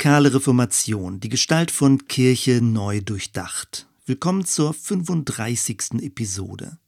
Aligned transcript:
Radikale 0.00 0.32
Reformation, 0.32 1.20
die 1.20 1.28
Gestalt 1.28 1.70
von 1.70 2.06
Kirche 2.06 2.62
neu 2.62 3.02
durchdacht. 3.02 3.86
Willkommen 4.06 4.46
zur 4.46 4.72
35. 4.72 6.00
Episode. 6.00 6.78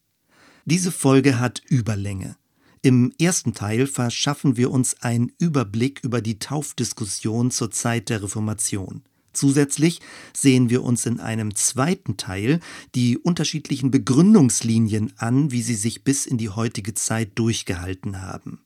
Diese 0.64 0.90
Folge 0.90 1.38
hat 1.38 1.60
Überlänge. 1.68 2.38
Im 2.80 3.12
ersten 3.20 3.52
Teil 3.52 3.86
verschaffen 3.86 4.56
wir 4.56 4.70
uns 4.70 5.02
einen 5.02 5.30
Überblick 5.38 6.00
über 6.02 6.22
die 6.22 6.38
Taufdiskussion 6.38 7.50
zur 7.50 7.70
Zeit 7.70 8.08
der 8.08 8.22
Reformation. 8.22 9.02
Zusätzlich 9.34 10.00
sehen 10.32 10.70
wir 10.70 10.82
uns 10.82 11.04
in 11.04 11.20
einem 11.20 11.54
zweiten 11.54 12.16
Teil 12.16 12.60
die 12.94 13.18
unterschiedlichen 13.18 13.90
Begründungslinien 13.90 15.12
an, 15.18 15.50
wie 15.50 15.60
sie 15.60 15.74
sich 15.74 16.02
bis 16.02 16.24
in 16.24 16.38
die 16.38 16.48
heutige 16.48 16.94
Zeit 16.94 17.32
durchgehalten 17.34 18.22
haben. 18.22 18.62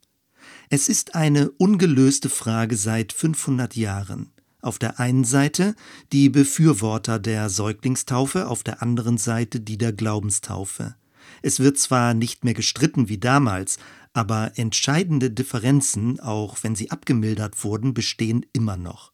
Es 0.70 0.88
ist 0.88 1.16
eine 1.16 1.50
ungelöste 1.50 2.28
Frage 2.28 2.76
seit 2.76 3.12
500 3.12 3.74
Jahren. 3.74 4.30
Auf 4.66 4.80
der 4.80 4.98
einen 4.98 5.22
Seite 5.22 5.76
die 6.12 6.28
Befürworter 6.28 7.20
der 7.20 7.50
Säuglingstaufe, 7.50 8.48
auf 8.48 8.64
der 8.64 8.82
anderen 8.82 9.16
Seite 9.16 9.60
die 9.60 9.78
der 9.78 9.92
Glaubenstaufe. 9.92 10.96
Es 11.40 11.60
wird 11.60 11.78
zwar 11.78 12.14
nicht 12.14 12.42
mehr 12.42 12.52
gestritten 12.52 13.08
wie 13.08 13.18
damals, 13.18 13.78
aber 14.12 14.58
entscheidende 14.58 15.30
Differenzen, 15.30 16.18
auch 16.18 16.56
wenn 16.62 16.74
sie 16.74 16.90
abgemildert 16.90 17.62
wurden, 17.62 17.94
bestehen 17.94 18.44
immer 18.52 18.76
noch. 18.76 19.12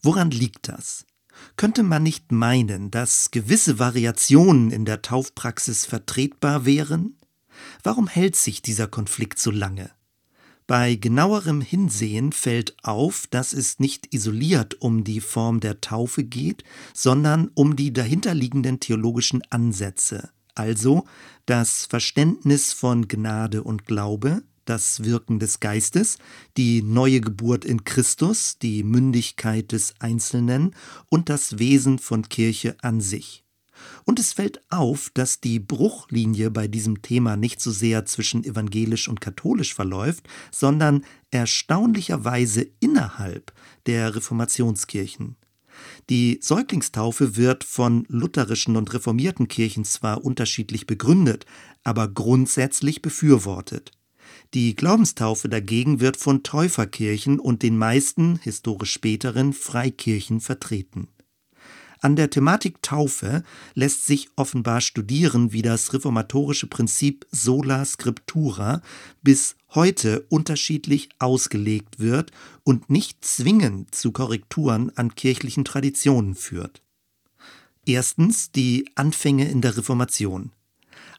Woran 0.00 0.30
liegt 0.30 0.68
das? 0.68 1.04
Könnte 1.58 1.82
man 1.82 2.02
nicht 2.02 2.32
meinen, 2.32 2.90
dass 2.90 3.30
gewisse 3.30 3.78
Variationen 3.78 4.70
in 4.70 4.86
der 4.86 5.02
Taufpraxis 5.02 5.84
vertretbar 5.84 6.64
wären? 6.64 7.18
Warum 7.82 8.08
hält 8.08 8.34
sich 8.34 8.62
dieser 8.62 8.86
Konflikt 8.86 9.38
so 9.40 9.50
lange? 9.50 9.90
Bei 10.66 10.96
genauerem 10.96 11.60
Hinsehen 11.60 12.32
fällt 12.32 12.74
auf, 12.82 13.28
dass 13.28 13.52
es 13.52 13.78
nicht 13.78 14.12
isoliert 14.12 14.80
um 14.80 15.04
die 15.04 15.20
Form 15.20 15.60
der 15.60 15.80
Taufe 15.80 16.24
geht, 16.24 16.64
sondern 16.92 17.50
um 17.54 17.76
die 17.76 17.92
dahinterliegenden 17.92 18.80
theologischen 18.80 19.42
Ansätze, 19.50 20.30
also 20.56 21.04
das 21.44 21.86
Verständnis 21.86 22.72
von 22.72 23.06
Gnade 23.06 23.62
und 23.62 23.86
Glaube, 23.86 24.42
das 24.64 25.04
Wirken 25.04 25.38
des 25.38 25.60
Geistes, 25.60 26.18
die 26.56 26.82
neue 26.82 27.20
Geburt 27.20 27.64
in 27.64 27.84
Christus, 27.84 28.58
die 28.58 28.82
Mündigkeit 28.82 29.70
des 29.70 29.94
Einzelnen 30.00 30.74
und 31.08 31.28
das 31.28 31.60
Wesen 31.60 32.00
von 32.00 32.28
Kirche 32.28 32.76
an 32.82 33.00
sich. 33.00 33.45
Und 34.04 34.18
es 34.18 34.32
fällt 34.32 34.60
auf, 34.70 35.10
dass 35.14 35.40
die 35.40 35.58
Bruchlinie 35.58 36.50
bei 36.50 36.68
diesem 36.68 37.02
Thema 37.02 37.36
nicht 37.36 37.60
so 37.60 37.70
sehr 37.70 38.06
zwischen 38.06 38.44
evangelisch 38.44 39.08
und 39.08 39.20
katholisch 39.20 39.74
verläuft, 39.74 40.28
sondern 40.50 41.04
erstaunlicherweise 41.30 42.66
innerhalb 42.80 43.52
der 43.86 44.14
Reformationskirchen. 44.14 45.36
Die 46.08 46.38
Säuglingstaufe 46.42 47.36
wird 47.36 47.64
von 47.64 48.06
lutherischen 48.08 48.76
und 48.76 48.92
reformierten 48.94 49.48
Kirchen 49.48 49.84
zwar 49.84 50.24
unterschiedlich 50.24 50.86
begründet, 50.86 51.44
aber 51.84 52.08
grundsätzlich 52.08 53.02
befürwortet. 53.02 53.92
Die 54.54 54.74
Glaubenstaufe 54.74 55.48
dagegen 55.48 56.00
wird 56.00 56.16
von 56.16 56.42
Täuferkirchen 56.42 57.38
und 57.40 57.62
den 57.62 57.76
meisten 57.76 58.38
historisch 58.38 58.92
späteren 58.92 59.52
Freikirchen 59.52 60.40
vertreten. 60.40 61.08
An 62.06 62.14
der 62.14 62.30
Thematik 62.30 62.82
Taufe 62.82 63.42
lässt 63.74 64.06
sich 64.06 64.28
offenbar 64.36 64.80
studieren, 64.80 65.52
wie 65.52 65.62
das 65.62 65.92
reformatorische 65.92 66.68
Prinzip 66.68 67.26
sola 67.32 67.84
scriptura 67.84 68.80
bis 69.22 69.56
heute 69.74 70.24
unterschiedlich 70.28 71.08
ausgelegt 71.18 71.98
wird 71.98 72.30
und 72.62 72.90
nicht 72.90 73.24
zwingend 73.24 73.92
zu 73.92 74.12
Korrekturen 74.12 74.92
an 74.94 75.16
kirchlichen 75.16 75.64
Traditionen 75.64 76.36
führt. 76.36 76.80
Erstens 77.84 78.52
die 78.52 78.88
Anfänge 78.94 79.50
in 79.50 79.60
der 79.60 79.76
Reformation. 79.76 80.52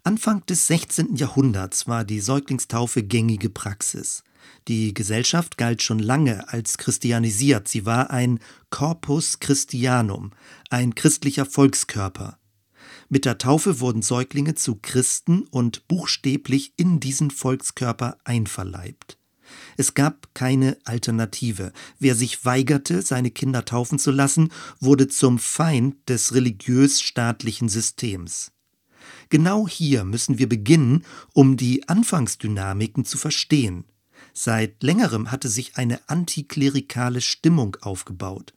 Anfang 0.05 0.45
des 0.45 0.67
16. 0.67 1.17
Jahrhunderts 1.17 1.89
war 1.89 2.05
die 2.05 2.21
Säuglingstaufe 2.21 3.03
gängige 3.03 3.49
Praxis. 3.49 4.23
Die 4.67 4.93
Gesellschaft 4.93 5.57
galt 5.57 5.81
schon 5.81 5.99
lange 5.99 6.51
als 6.51 6.77
christianisiert. 6.77 7.67
Sie 7.67 7.85
war 7.85 8.11
ein 8.11 8.39
Corpus 8.69 9.39
Christianum, 9.39 10.31
ein 10.69 10.95
christlicher 10.95 11.45
Volkskörper. 11.45 12.37
Mit 13.09 13.25
der 13.25 13.37
Taufe 13.37 13.79
wurden 13.79 14.01
Säuglinge 14.01 14.55
zu 14.55 14.75
Christen 14.81 15.43
und 15.43 15.87
buchstäblich 15.87 16.73
in 16.75 16.99
diesen 16.99 17.31
Volkskörper 17.31 18.17
einverleibt. 18.25 19.17
Es 19.77 19.93
gab 19.93 20.33
keine 20.33 20.77
Alternative. 20.83 21.71
Wer 21.99 22.15
sich 22.15 22.43
weigerte, 22.43 23.01
seine 23.01 23.31
Kinder 23.31 23.63
taufen 23.63 23.99
zu 23.99 24.11
lassen, 24.11 24.51
wurde 24.79 25.07
zum 25.07 25.39
Feind 25.39 26.09
des 26.09 26.33
religiös-staatlichen 26.33 27.69
Systems. 27.69 28.51
Genau 29.29 29.67
hier 29.67 30.03
müssen 30.03 30.37
wir 30.37 30.49
beginnen, 30.49 31.05
um 31.33 31.57
die 31.57 31.87
Anfangsdynamiken 31.87 33.05
zu 33.05 33.17
verstehen. 33.17 33.85
Seit 34.33 34.83
längerem 34.83 35.31
hatte 35.31 35.49
sich 35.49 35.77
eine 35.77 35.99
antiklerikale 36.07 37.21
Stimmung 37.21 37.77
aufgebaut. 37.81 38.53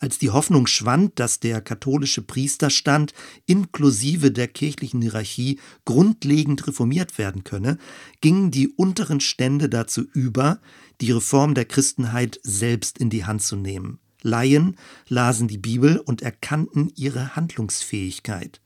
Als 0.00 0.18
die 0.18 0.30
Hoffnung 0.30 0.66
schwand, 0.66 1.18
dass 1.20 1.40
der 1.40 1.60
katholische 1.60 2.22
Priesterstand 2.22 3.14
inklusive 3.46 4.32
der 4.32 4.48
kirchlichen 4.48 5.00
Hierarchie 5.00 5.60
grundlegend 5.84 6.66
reformiert 6.66 7.18
werden 7.18 7.44
könne, 7.44 7.78
gingen 8.20 8.50
die 8.50 8.68
unteren 8.68 9.20
Stände 9.20 9.68
dazu 9.68 10.02
über, 10.12 10.60
die 11.00 11.12
Reform 11.12 11.54
der 11.54 11.64
Christenheit 11.64 12.40
selbst 12.42 12.98
in 12.98 13.10
die 13.10 13.24
Hand 13.24 13.42
zu 13.42 13.56
nehmen. 13.56 14.00
Laien 14.22 14.76
lasen 15.08 15.48
die 15.48 15.58
Bibel 15.58 15.98
und 15.98 16.22
erkannten 16.22 16.92
ihre 16.94 17.34
Handlungsfähigkeit. 17.36 18.60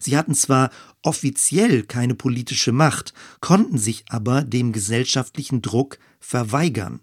Sie 0.00 0.16
hatten 0.16 0.34
zwar 0.34 0.70
offiziell 1.02 1.84
keine 1.84 2.14
politische 2.14 2.72
Macht, 2.72 3.12
konnten 3.40 3.78
sich 3.78 4.04
aber 4.08 4.42
dem 4.42 4.72
gesellschaftlichen 4.72 5.62
Druck 5.62 5.98
verweigern. 6.20 7.00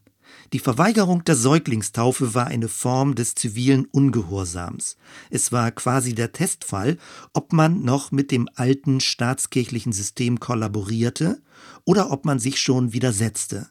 Die 0.54 0.60
Verweigerung 0.60 1.24
der 1.24 1.36
Säuglingstaufe 1.36 2.34
war 2.34 2.48
eine 2.48 2.68
Form 2.68 3.16
des 3.16 3.36
zivilen 3.36 3.86
Ungehorsams. 3.86 4.98
Es 5.30 5.52
war 5.52 5.72
quasi 5.72 6.14
der 6.14 6.34
Testfall, 6.34 6.98
ob 7.34 7.52
man 7.52 7.82
noch 7.82 8.12
mit 8.12 8.32
dem 8.32 8.48
alten 8.56 9.00
staatskirchlichen 9.00 9.92
System 9.92 10.40
kollaborierte 10.40 11.42
oder 11.84 12.12
ob 12.12 12.26
man 12.26 12.40
sich 12.40 12.60
schon 12.60 12.94
widersetzte. 12.94 13.70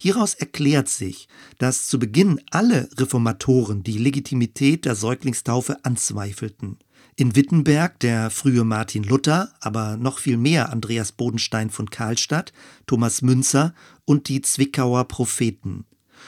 Hieraus 0.00 0.34
erklärt 0.34 0.88
sich, 0.88 1.28
dass 1.58 1.86
zu 1.86 1.98
Beginn 1.98 2.40
alle 2.50 2.88
Reformatoren 2.96 3.82
die 3.82 3.98
Legitimität 3.98 4.86
der 4.86 4.94
Säuglingstaufe 4.94 5.84
anzweifelten. 5.84 6.78
In 7.16 7.36
Wittenberg 7.36 8.00
der 8.00 8.30
frühe 8.30 8.64
Martin 8.64 9.04
Luther, 9.04 9.52
aber 9.60 9.96
noch 9.96 10.18
viel 10.18 10.36
mehr 10.36 10.70
Andreas 10.70 11.12
Bodenstein 11.12 11.70
von 11.70 11.90
Karlstadt, 11.90 12.52
Thomas 12.86 13.22
Münzer 13.22 13.74
und 14.04 14.28
die 14.28 14.40
Zwickauer 14.40 15.04
Propheten. 15.04 15.84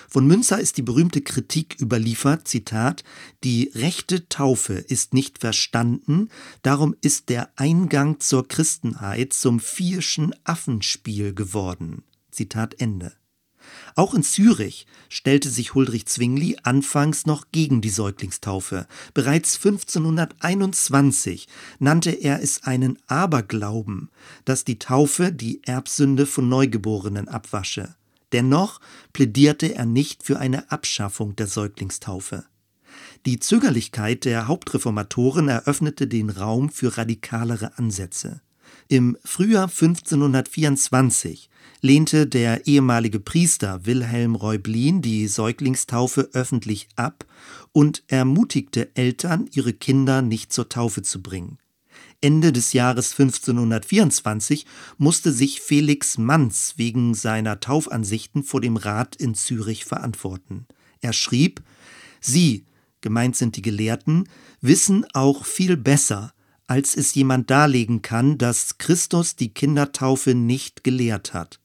Von 0.08 0.26
Münzer 0.26 0.58
ist 0.58 0.76
die 0.76 0.82
berühmte 0.82 1.20
Kritik 1.20 1.80
überliefert, 1.80 2.48
Zitat, 2.48 3.04
die 3.44 3.70
rechte 3.74 4.28
Taufe 4.28 4.74
ist 4.74 5.14
nicht 5.14 5.38
verstanden, 5.38 6.28
darum 6.62 6.94
ist 7.00 7.28
der 7.28 7.50
Eingang 7.56 8.20
zur 8.20 8.46
Christenheit 8.46 9.32
zum 9.32 9.60
vierschen 9.60 10.34
Affenspiel 10.44 11.34
geworden. 11.34 12.02
Zitat 12.30 12.80
Ende. 12.80 13.12
Auch 13.94 14.14
in 14.14 14.22
Zürich 14.22 14.86
stellte 15.08 15.50
sich 15.50 15.74
Huldrych 15.74 16.06
Zwingli 16.06 16.56
anfangs 16.62 17.26
noch 17.26 17.46
gegen 17.52 17.80
die 17.80 17.90
Säuglingstaufe. 17.90 18.86
Bereits 19.14 19.56
1521 19.56 21.48
nannte 21.78 22.10
er 22.10 22.42
es 22.42 22.62
einen 22.64 22.98
Aberglauben, 23.06 24.10
dass 24.44 24.64
die 24.64 24.78
Taufe 24.78 25.32
die 25.32 25.62
Erbsünde 25.64 26.26
von 26.26 26.48
Neugeborenen 26.48 27.28
abwasche. 27.28 27.94
Dennoch 28.32 28.80
plädierte 29.12 29.74
er 29.74 29.84
nicht 29.84 30.22
für 30.22 30.38
eine 30.38 30.70
Abschaffung 30.70 31.36
der 31.36 31.46
Säuglingstaufe. 31.46 32.44
Die 33.26 33.38
Zögerlichkeit 33.38 34.24
der 34.24 34.48
Hauptreformatoren 34.48 35.48
eröffnete 35.48 36.06
den 36.06 36.30
Raum 36.30 36.70
für 36.70 36.96
radikalere 36.96 37.78
Ansätze. 37.78 38.40
Im 38.88 39.16
Frühjahr 39.24 39.68
1524 39.68 41.50
lehnte 41.82 42.28
der 42.28 42.68
ehemalige 42.68 43.18
Priester 43.18 43.84
Wilhelm 43.84 44.36
Reublin 44.36 45.02
die 45.02 45.26
Säuglingstaufe 45.26 46.30
öffentlich 46.32 46.88
ab 46.94 47.26
und 47.72 48.04
ermutigte 48.06 48.94
Eltern, 48.94 49.50
ihre 49.52 49.72
Kinder 49.72 50.22
nicht 50.22 50.52
zur 50.52 50.68
Taufe 50.68 51.02
zu 51.02 51.20
bringen. 51.20 51.58
Ende 52.20 52.52
des 52.52 52.72
Jahres 52.72 53.10
1524 53.18 54.64
musste 54.96 55.32
sich 55.32 55.60
Felix 55.60 56.18
Manz 56.18 56.74
wegen 56.76 57.14
seiner 57.14 57.58
Taufansichten 57.58 58.44
vor 58.44 58.60
dem 58.60 58.76
Rat 58.76 59.16
in 59.16 59.34
Zürich 59.34 59.84
verantworten. 59.84 60.66
Er 61.00 61.12
schrieb: 61.12 61.62
Sie, 62.20 62.64
gemeint 63.00 63.34
sind 63.34 63.56
die 63.56 63.62
Gelehrten, 63.62 64.28
wissen 64.60 65.04
auch 65.14 65.44
viel 65.44 65.76
besser, 65.76 66.32
als 66.68 66.96
es 66.96 67.12
jemand 67.16 67.50
darlegen 67.50 68.02
kann, 68.02 68.38
dass 68.38 68.78
Christus 68.78 69.34
die 69.34 69.52
Kindertaufe 69.52 70.36
nicht 70.36 70.84
gelehrt 70.84 71.34
hat. 71.34 71.58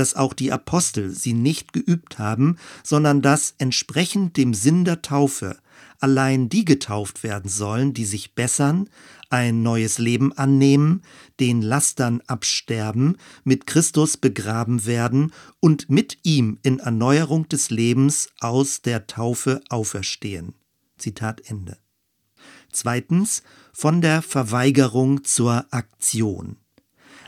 Dass 0.00 0.16
auch 0.16 0.32
die 0.32 0.50
Apostel 0.50 1.10
sie 1.10 1.34
nicht 1.34 1.74
geübt 1.74 2.18
haben, 2.18 2.56
sondern 2.82 3.20
dass 3.20 3.54
entsprechend 3.58 4.38
dem 4.38 4.54
Sinn 4.54 4.86
der 4.86 5.02
Taufe 5.02 5.58
allein 5.98 6.48
die 6.48 6.64
getauft 6.64 7.22
werden 7.22 7.50
sollen, 7.50 7.92
die 7.92 8.06
sich 8.06 8.34
bessern, 8.34 8.88
ein 9.28 9.62
neues 9.62 9.98
Leben 9.98 10.32
annehmen, 10.32 11.02
den 11.38 11.60
Lastern 11.60 12.22
absterben, 12.26 13.18
mit 13.44 13.66
Christus 13.66 14.16
begraben 14.16 14.86
werden 14.86 15.34
und 15.60 15.90
mit 15.90 16.16
ihm 16.22 16.58
in 16.62 16.78
Erneuerung 16.78 17.46
des 17.48 17.68
Lebens 17.68 18.30
aus 18.40 18.80
der 18.80 19.06
Taufe 19.06 19.60
auferstehen. 19.68 20.54
Zitat 20.96 21.42
Ende. 21.44 21.76
Zweitens 22.72 23.42
von 23.74 24.00
der 24.00 24.22
Verweigerung 24.22 25.24
zur 25.24 25.66
Aktion. 25.70 26.56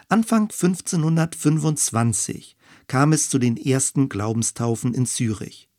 Anfang 0.08 0.44
1525 0.44 2.56
kam 2.92 3.14
es 3.14 3.30
zu 3.30 3.38
den 3.38 3.56
ersten 3.56 4.10
Glaubenstaufen 4.10 4.92
in 4.92 5.06
Zürich. 5.06 5.70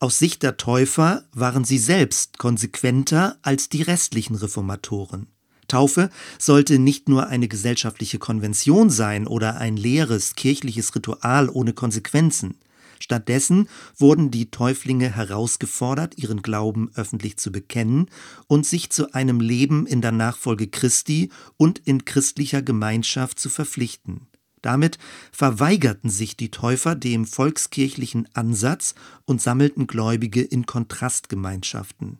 Aus 0.00 0.18
Sicht 0.18 0.42
der 0.42 0.58
Täufer 0.58 1.24
waren 1.32 1.64
sie 1.64 1.78
selbst 1.78 2.36
konsequenter 2.36 3.38
als 3.40 3.70
die 3.70 3.80
restlichen 3.80 4.34
Reformatoren. 4.34 5.28
Taufe 5.66 6.10
sollte 6.38 6.78
nicht 6.78 7.08
nur 7.08 7.28
eine 7.28 7.48
gesellschaftliche 7.48 8.18
Konvention 8.18 8.90
sein 8.90 9.26
oder 9.26 9.56
ein 9.56 9.78
leeres 9.78 10.34
kirchliches 10.34 10.94
Ritual 10.94 11.48
ohne 11.48 11.72
Konsequenzen. 11.72 12.58
Stattdessen 13.00 13.66
wurden 13.96 14.30
die 14.30 14.50
Täuflinge 14.50 15.08
herausgefordert, 15.08 16.18
ihren 16.18 16.42
Glauben 16.42 16.90
öffentlich 16.94 17.38
zu 17.38 17.50
bekennen 17.50 18.10
und 18.46 18.66
sich 18.66 18.90
zu 18.90 19.14
einem 19.14 19.40
Leben 19.40 19.86
in 19.86 20.02
der 20.02 20.12
Nachfolge 20.12 20.68
Christi 20.68 21.30
und 21.56 21.78
in 21.78 22.04
christlicher 22.04 22.60
Gemeinschaft 22.60 23.40
zu 23.40 23.48
verpflichten. 23.48 24.28
Damit 24.62 24.98
verweigerten 25.32 26.10
sich 26.10 26.36
die 26.36 26.50
Täufer 26.50 26.94
dem 26.94 27.24
volkskirchlichen 27.24 28.28
Ansatz 28.34 28.94
und 29.24 29.40
sammelten 29.40 29.86
Gläubige 29.86 30.42
in 30.42 30.66
Kontrastgemeinschaften. 30.66 32.18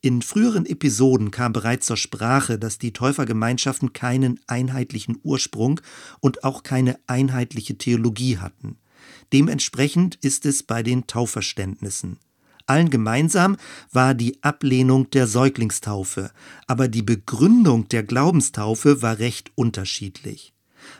In 0.00 0.22
früheren 0.22 0.66
Episoden 0.66 1.30
kam 1.30 1.52
bereits 1.52 1.86
zur 1.86 1.96
Sprache, 1.96 2.58
dass 2.58 2.78
die 2.78 2.92
Täufergemeinschaften 2.92 3.92
keinen 3.92 4.38
einheitlichen 4.46 5.18
Ursprung 5.22 5.80
und 6.20 6.44
auch 6.44 6.62
keine 6.62 6.98
einheitliche 7.06 7.76
Theologie 7.76 8.38
hatten. 8.38 8.78
Dementsprechend 9.32 10.16
ist 10.16 10.46
es 10.46 10.62
bei 10.62 10.82
den 10.82 11.06
Taufverständnissen. 11.06 12.18
Allen 12.66 12.88
gemeinsam 12.88 13.56
war 13.92 14.14
die 14.14 14.42
Ablehnung 14.42 15.10
der 15.10 15.26
Säuglingstaufe, 15.26 16.30
aber 16.66 16.88
die 16.88 17.02
Begründung 17.02 17.88
der 17.88 18.02
Glaubenstaufe 18.02 19.02
war 19.02 19.18
recht 19.18 19.52
unterschiedlich. 19.54 20.53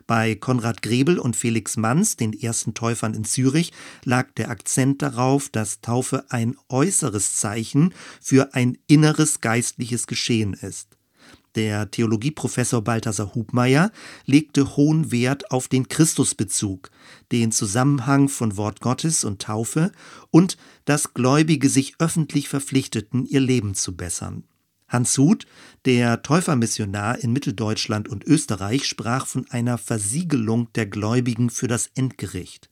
Bei 0.07 0.35
Konrad 0.35 0.83
Grebel 0.83 1.19
und 1.19 1.37
Felix 1.37 1.77
Manns, 1.77 2.17
den 2.17 2.33
ersten 2.33 2.75
Täufern 2.75 3.15
in 3.15 3.25
Zürich, 3.25 3.73
lag 4.05 4.33
der 4.37 4.51
Akzent 4.51 5.03
darauf, 5.03 5.49
dass 5.49 5.81
Taufe 5.81 6.25
ein 6.31 6.57
äußeres 6.69 7.37
Zeichen 7.37 7.95
für 8.21 8.55
ein 8.55 8.79
inneres 8.87 9.41
geistliches 9.41 10.07
Geschehen 10.07 10.55
ist. 10.55 10.97
Der 11.55 11.89
Theologieprofessor 11.91 12.83
Balthasar 12.83 13.35
Hubmeier 13.35 13.93
legte 14.27 14.77
hohen 14.77 15.13
Wert 15.13 15.53
auf 15.53 15.69
den 15.69 15.89
Christusbezug, 15.89 16.91
den 17.31 17.53
Zusammenhang 17.53 18.29
von 18.29 18.57
Wort 18.57 18.81
Gottes 18.81 19.23
und 19.23 19.41
Taufe 19.41 19.93
und 20.31 20.57
dass 20.85 21.15
Gläubige 21.15 21.69
sich 21.69 21.95
öffentlich 22.01 22.49
verpflichteten, 22.49 23.25
ihr 23.25 23.41
Leben 23.41 23.75
zu 23.75 23.97
bessern. 23.97 24.45
Hans 24.95 25.19
Huth, 25.19 25.45
der 25.85 26.23
Täufermissionar 26.23 27.19
in 27.19 27.33
Mitteldeutschland 27.33 28.09
und 28.09 28.25
Österreich, 28.25 28.87
sprach 28.87 29.27
von 29.27 29.45
einer 29.51 29.77
Versiegelung 29.77 30.73
der 30.75 30.87
Gläubigen 30.87 31.51
für 31.51 31.67
das 31.67 31.91
Endgericht. 31.95 32.71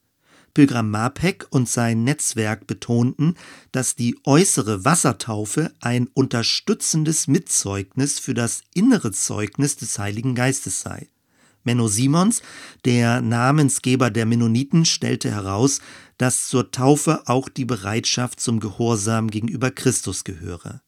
Pilgram 0.54 0.90
Mapek 0.90 1.46
und 1.50 1.68
sein 1.68 2.04
Netzwerk 2.04 2.66
betonten, 2.66 3.34
dass 3.72 3.96
die 3.96 4.16
äußere 4.24 4.84
Wassertaufe 4.84 5.72
ein 5.80 6.08
unterstützendes 6.14 7.26
Mitzeugnis 7.26 8.18
für 8.18 8.34
das 8.34 8.62
innere 8.72 9.12
Zeugnis 9.12 9.76
des 9.76 9.98
Heiligen 9.98 10.34
Geistes 10.34 10.82
sei. 10.82 11.08
Menno 11.64 11.88
Simons, 11.88 12.42
der 12.84 13.20
Namensgeber 13.20 14.10
der 14.10 14.26
Mennoniten, 14.26 14.84
stellte 14.84 15.30
heraus, 15.30 15.80
dass 16.18 16.48
zur 16.48 16.70
Taufe 16.70 17.22
auch 17.26 17.48
die 17.48 17.64
Bereitschaft 17.64 18.40
zum 18.40 18.60
Gehorsam 18.60 19.28
gegenüber 19.28 19.70
Christus 19.70 20.22
gehöre. 20.24 20.82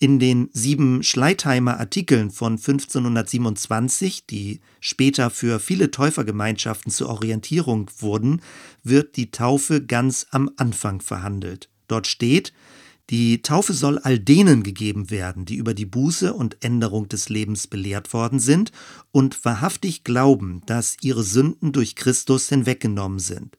In 0.00 0.20
den 0.20 0.48
sieben 0.52 1.02
Schleitheimer 1.02 1.80
Artikeln 1.80 2.30
von 2.30 2.52
1527, 2.52 4.26
die 4.26 4.60
später 4.78 5.28
für 5.28 5.58
viele 5.58 5.90
Täufergemeinschaften 5.90 6.92
zur 6.92 7.08
Orientierung 7.08 7.90
wurden, 7.98 8.40
wird 8.84 9.16
die 9.16 9.32
Taufe 9.32 9.84
ganz 9.84 10.28
am 10.30 10.50
Anfang 10.56 11.00
verhandelt. 11.00 11.68
Dort 11.88 12.06
steht, 12.06 12.52
die 13.10 13.42
Taufe 13.42 13.72
soll 13.72 13.98
all 13.98 14.20
denen 14.20 14.62
gegeben 14.62 15.10
werden, 15.10 15.46
die 15.46 15.56
über 15.56 15.74
die 15.74 15.86
Buße 15.86 16.32
und 16.32 16.62
Änderung 16.62 17.08
des 17.08 17.28
Lebens 17.28 17.66
belehrt 17.66 18.12
worden 18.12 18.38
sind 18.38 18.70
und 19.10 19.44
wahrhaftig 19.44 20.04
glauben, 20.04 20.62
dass 20.66 20.96
ihre 21.00 21.24
Sünden 21.24 21.72
durch 21.72 21.96
Christus 21.96 22.48
hinweggenommen 22.48 23.18
sind 23.18 23.58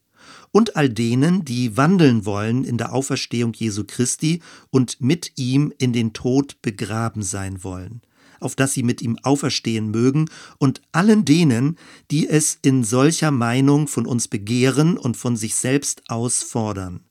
und 0.51 0.75
all 0.75 0.90
denen, 0.90 1.46
die 1.46 1.78
wandeln 1.78 2.25
wollen 2.25 2.63
in 2.63 2.78
der 2.78 2.94
Auferstehung 2.94 3.54
Jesu 3.54 3.84
Christi 3.86 4.42
und 4.69 5.00
mit 5.01 5.34
ihm 5.38 5.74
in 5.78 5.94
den 5.94 6.13
Tod 6.13 6.62
begraben 6.62 7.24
sein 7.24 7.63
wollen, 7.63 8.01
auf 8.40 8.56
dass 8.56 8.74
sie 8.74 8.84
mit 8.84 9.01
ihm 9.01 9.18
auferstehen 9.24 9.92
mögen, 9.92 10.30
und 10.57 10.81
allen 10.92 11.25
denen, 11.25 11.78
die 12.12 12.28
es 12.28 12.57
in 12.62 12.84
solcher 12.84 13.31
Meinung 13.31 13.88
von 13.88 14.06
uns 14.06 14.28
begehren 14.28 14.98
und 14.98 15.18
von 15.18 15.36
sich 15.36 15.56
selbst 15.56 16.10
ausfordern. 16.10 17.06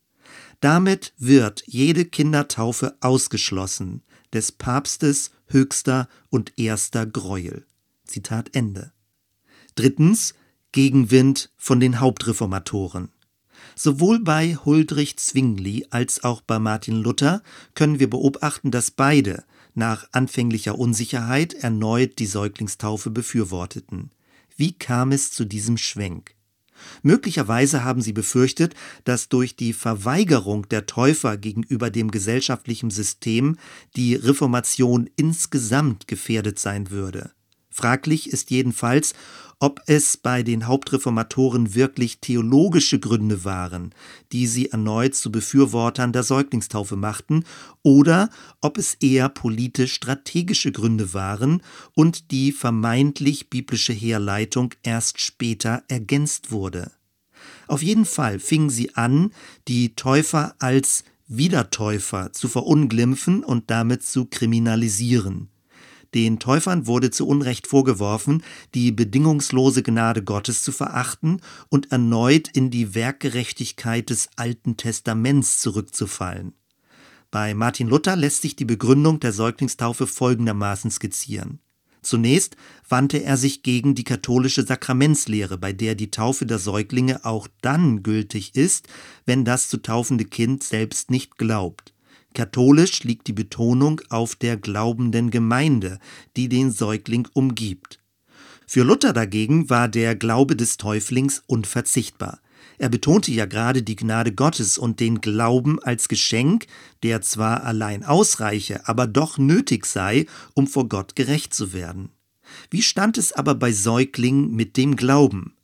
Damit 0.61 1.13
wird 1.19 1.63
jede 1.67 2.05
Kindertaufe 2.05 2.97
ausgeschlossen, 3.01 4.03
des 4.33 4.53
Papstes 4.53 5.31
höchster 5.47 6.09
und 6.31 6.53
erster 6.59 7.07
Greuel. 7.07 7.65
Zitat 8.05 8.55
Ende. 8.55 8.93
Drittens 9.75 10.35
Gegenwind 10.73 11.51
von 11.57 11.81
den 11.81 12.01
Hauptreformatoren. 12.01 13.11
Sowohl 13.75 14.21
bei 14.21 14.57
Huldrych 14.57 15.17
Zwingli 15.19 15.87
als 15.91 16.25
auch 16.25 16.41
bei 16.41 16.59
Martin 16.59 16.97
Luther 16.97 17.43
können 17.75 17.99
wir 17.99 18.11
beobachten, 18.11 18.71
dass 18.71 18.91
beide 18.91 19.45
nach 19.75 20.09
anfänglicher 20.13 20.79
Unsicherheit 20.79 21.55
erneut 21.55 22.19
die 22.19 22.27
Säuglingstaufe 22.27 23.11
befürworteten. 23.11 24.11
Wie 24.57 24.73
kam 24.73 25.13
es 25.13 25.31
zu 25.31 25.45
diesem 25.45 25.79
Schwenk? 25.79 26.35
Möglicherweise 27.03 27.85
haben 27.85 28.03
sie 28.03 28.13
befürchtet, 28.13 28.75
dass 29.05 29.29
durch 29.29 29.57
die 29.57 29.73
Verweigerung 29.73 30.69
der 30.69 30.87
Täufer 30.87 31.37
gegenüber 31.37 31.91
dem 31.91 32.11
gesellschaftlichen 32.11 32.91
System 32.91 33.57
die 33.97 34.15
Reformation 34.15 35.09
insgesamt 35.17 36.09
gefährdet 36.09 36.59
sein 36.59 36.91
würde. 36.91 37.33
Fraglich 37.71 38.31
ist 38.31 38.51
jedenfalls, 38.51 39.15
ob 39.61 39.81
es 39.87 40.17
bei 40.17 40.43
den 40.43 40.67
Hauptreformatoren 40.67 41.75
wirklich 41.75 42.21
theologische 42.21 43.01
Gründe 43.01 43.45
waren, 43.45 43.93
die 44.33 44.47
sie 44.47 44.71
erneut 44.71 45.15
zu 45.15 45.33
Befürwortern 45.33 46.13
der 46.13 46.23
Säuglingstaufe 46.23 46.97
machten, 46.97 47.45
oder 47.83 48.31
ob 48.61 48.79
es 48.79 48.95
eher 48.95 49.29
politisch-strategische 49.29 50.73
Gründe 50.73 51.13
waren 51.15 51.63
und 51.95 52.31
die 52.31 52.53
vermeintlich 52.53 53.51
biblische 53.51 53.93
Herleitung 53.93 54.75
erst 54.83 55.21
später 55.21 55.83
ergänzt 55.89 56.51
wurde. 56.51 56.93
Auf 57.67 57.83
jeden 57.83 58.05
Fall 58.05 58.39
fingen 58.39 58.71
sie 58.71 58.95
an, 58.95 59.33
die 59.67 59.95
Täufer 59.95 60.55
als 60.59 61.05
Wiedertäufer 61.27 62.33
zu 62.33 62.49
verunglimpfen 62.49 63.45
und 63.45 63.71
damit 63.71 64.03
zu 64.03 64.25
kriminalisieren. 64.25 65.49
Den 66.15 66.39
Täufern 66.39 66.87
wurde 66.87 67.11
zu 67.11 67.27
Unrecht 67.27 67.67
vorgeworfen, 67.67 68.43
die 68.75 68.93
bedingungslose 68.93 69.83
Gnade 69.83 70.23
Gottes 70.23 70.63
zu 70.63 70.73
verachten 70.73 71.41
und 71.69 71.93
erneut 71.93 72.49
in 72.49 72.71
die 72.71 72.95
Werkgerechtigkeit 72.95 74.09
des 74.09 74.31
Alten 74.37 74.77
Testaments 74.77 75.59
zurückzufallen. 75.59 76.55
Bei 77.31 77.53
Martin 77.53 77.89
Luther 77.89 78.17
lässt 78.17 78.41
sich 78.41 78.57
die 78.57 78.65
Begründung 78.65 79.21
der 79.21 79.35
Säuglingstaufe 79.35 80.07
folgendermaßen 80.07 80.91
skizzieren. 80.91 81.61
Zunächst 82.01 82.57
wandte 82.89 83.23
er 83.23 83.37
sich 83.37 83.63
gegen 83.63 83.95
die 83.95 84.05
katholische 84.05 84.65
Sakramentslehre, 84.65 85.59
bei 85.59 85.75
der 85.75 85.95
die 85.95 86.11
Taufe 86.11 86.47
der 86.47 86.59
Säuglinge 86.59 87.25
auch 87.27 87.49
dann 87.61 88.03
gültig 88.03 88.55
ist, 88.55 88.89
wenn 89.27 89.45
das 89.45 89.69
zu 89.69 89.77
taufende 89.83 90.25
Kind 90.25 90.63
selbst 90.63 91.11
nicht 91.11 91.37
glaubt. 91.37 91.93
Katholisch 92.35 93.05
liegt 93.05 93.27
die 93.27 93.33
Betonung 93.33 94.01
auf 94.11 94.37
der 94.37 94.57
glaubenden 94.57 95.31
Gemeinde, 95.31 95.99
die 96.37 96.49
den 96.49 96.71
Säugling 96.71 97.27
umgibt. 97.33 97.99
Für 98.67 98.83
Luther 98.83 99.13
dagegen 99.13 99.71
war 99.71 99.89
der 99.89 100.15
Glaube 100.15 100.55
des 100.55 100.77
Täuflings 100.77 101.43
unverzichtbar. 101.47 102.41
Er 102.77 102.89
betonte 102.89 103.33
ja 103.33 103.47
gerade 103.47 103.83
die 103.83 103.97
Gnade 103.97 104.33
Gottes 104.33 104.79
und 104.79 105.01
den 105.01 105.21
Glauben 105.21 105.83
als 105.83 106.09
Geschenk, 106.09 106.67
der 107.03 107.23
zwar 107.23 107.65
allein 107.65 108.05
ausreiche, 108.05 108.87
aber 108.87 109.07
doch 109.07 109.39
nötig 109.39 109.87
sei, 109.87 110.27
um 110.55 110.67
vor 110.67 110.89
Gott 110.89 111.17
gerecht 111.17 111.55
zu 111.55 111.73
werden. 111.73 112.11
Wie 112.71 112.83
stand 112.83 113.19
es 113.19 113.33
aber 113.33 113.55
bei 113.55 113.73
Säuglingen 113.73 114.55
mit 114.55 114.77
dem 114.77 114.97
Glauben? 114.97 115.55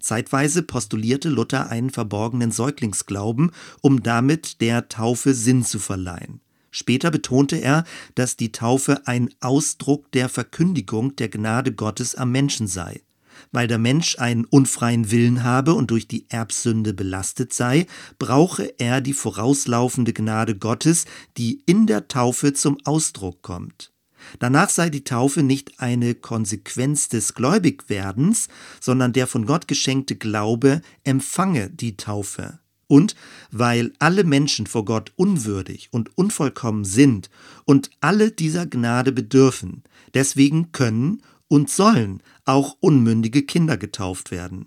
Zeitweise 0.00 0.62
postulierte 0.62 1.28
Luther 1.28 1.70
einen 1.70 1.90
verborgenen 1.90 2.52
Säuglingsglauben, 2.52 3.52
um 3.80 4.02
damit 4.02 4.60
der 4.60 4.88
Taufe 4.88 5.34
Sinn 5.34 5.64
zu 5.64 5.78
verleihen. 5.78 6.40
Später 6.70 7.10
betonte 7.10 7.56
er, 7.56 7.84
dass 8.16 8.36
die 8.36 8.52
Taufe 8.52 9.06
ein 9.06 9.30
Ausdruck 9.40 10.12
der 10.12 10.28
Verkündigung 10.28 11.16
der 11.16 11.30
Gnade 11.30 11.72
Gottes 11.72 12.14
am 12.14 12.32
Menschen 12.32 12.66
sei. 12.66 13.00
Weil 13.50 13.66
der 13.66 13.78
Mensch 13.78 14.18
einen 14.18 14.44
unfreien 14.44 15.10
Willen 15.10 15.42
habe 15.42 15.72
und 15.74 15.90
durch 15.90 16.06
die 16.06 16.26
Erbsünde 16.28 16.92
belastet 16.92 17.54
sei, 17.54 17.86
brauche 18.18 18.78
er 18.78 19.00
die 19.00 19.14
vorauslaufende 19.14 20.12
Gnade 20.12 20.56
Gottes, 20.56 21.06
die 21.38 21.62
in 21.64 21.86
der 21.86 22.08
Taufe 22.08 22.52
zum 22.52 22.78
Ausdruck 22.84 23.40
kommt. 23.40 23.92
Danach 24.38 24.70
sei 24.70 24.90
die 24.90 25.04
Taufe 25.04 25.42
nicht 25.42 25.80
eine 25.80 26.14
Konsequenz 26.14 27.08
des 27.08 27.34
Gläubigwerdens, 27.34 28.48
sondern 28.80 29.12
der 29.12 29.26
von 29.26 29.46
Gott 29.46 29.68
geschenkte 29.68 30.16
Glaube 30.16 30.80
empfange 31.04 31.70
die 31.70 31.96
Taufe. 31.96 32.58
Und 32.88 33.16
weil 33.50 33.92
alle 33.98 34.22
Menschen 34.22 34.66
vor 34.66 34.84
Gott 34.84 35.12
unwürdig 35.16 35.88
und 35.90 36.16
unvollkommen 36.16 36.84
sind 36.84 37.30
und 37.64 37.90
alle 38.00 38.30
dieser 38.30 38.66
Gnade 38.66 39.10
bedürfen, 39.10 39.82
deswegen 40.14 40.70
können 40.70 41.22
und 41.48 41.70
sollen 41.70 42.22
auch 42.44 42.76
unmündige 42.80 43.42
Kinder 43.42 43.76
getauft 43.76 44.30
werden. 44.30 44.66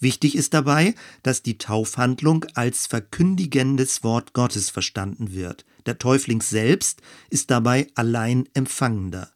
Wichtig 0.00 0.36
ist 0.36 0.54
dabei, 0.54 0.94
dass 1.22 1.42
die 1.42 1.58
Taufhandlung 1.58 2.44
als 2.54 2.86
verkündigendes 2.86 4.04
Wort 4.04 4.32
Gottes 4.32 4.70
verstanden 4.70 5.32
wird. 5.32 5.64
Der 5.86 5.98
Täufling 5.98 6.40
selbst 6.40 7.02
ist 7.30 7.50
dabei 7.50 7.88
allein 7.94 8.48
Empfangender. 8.54 9.32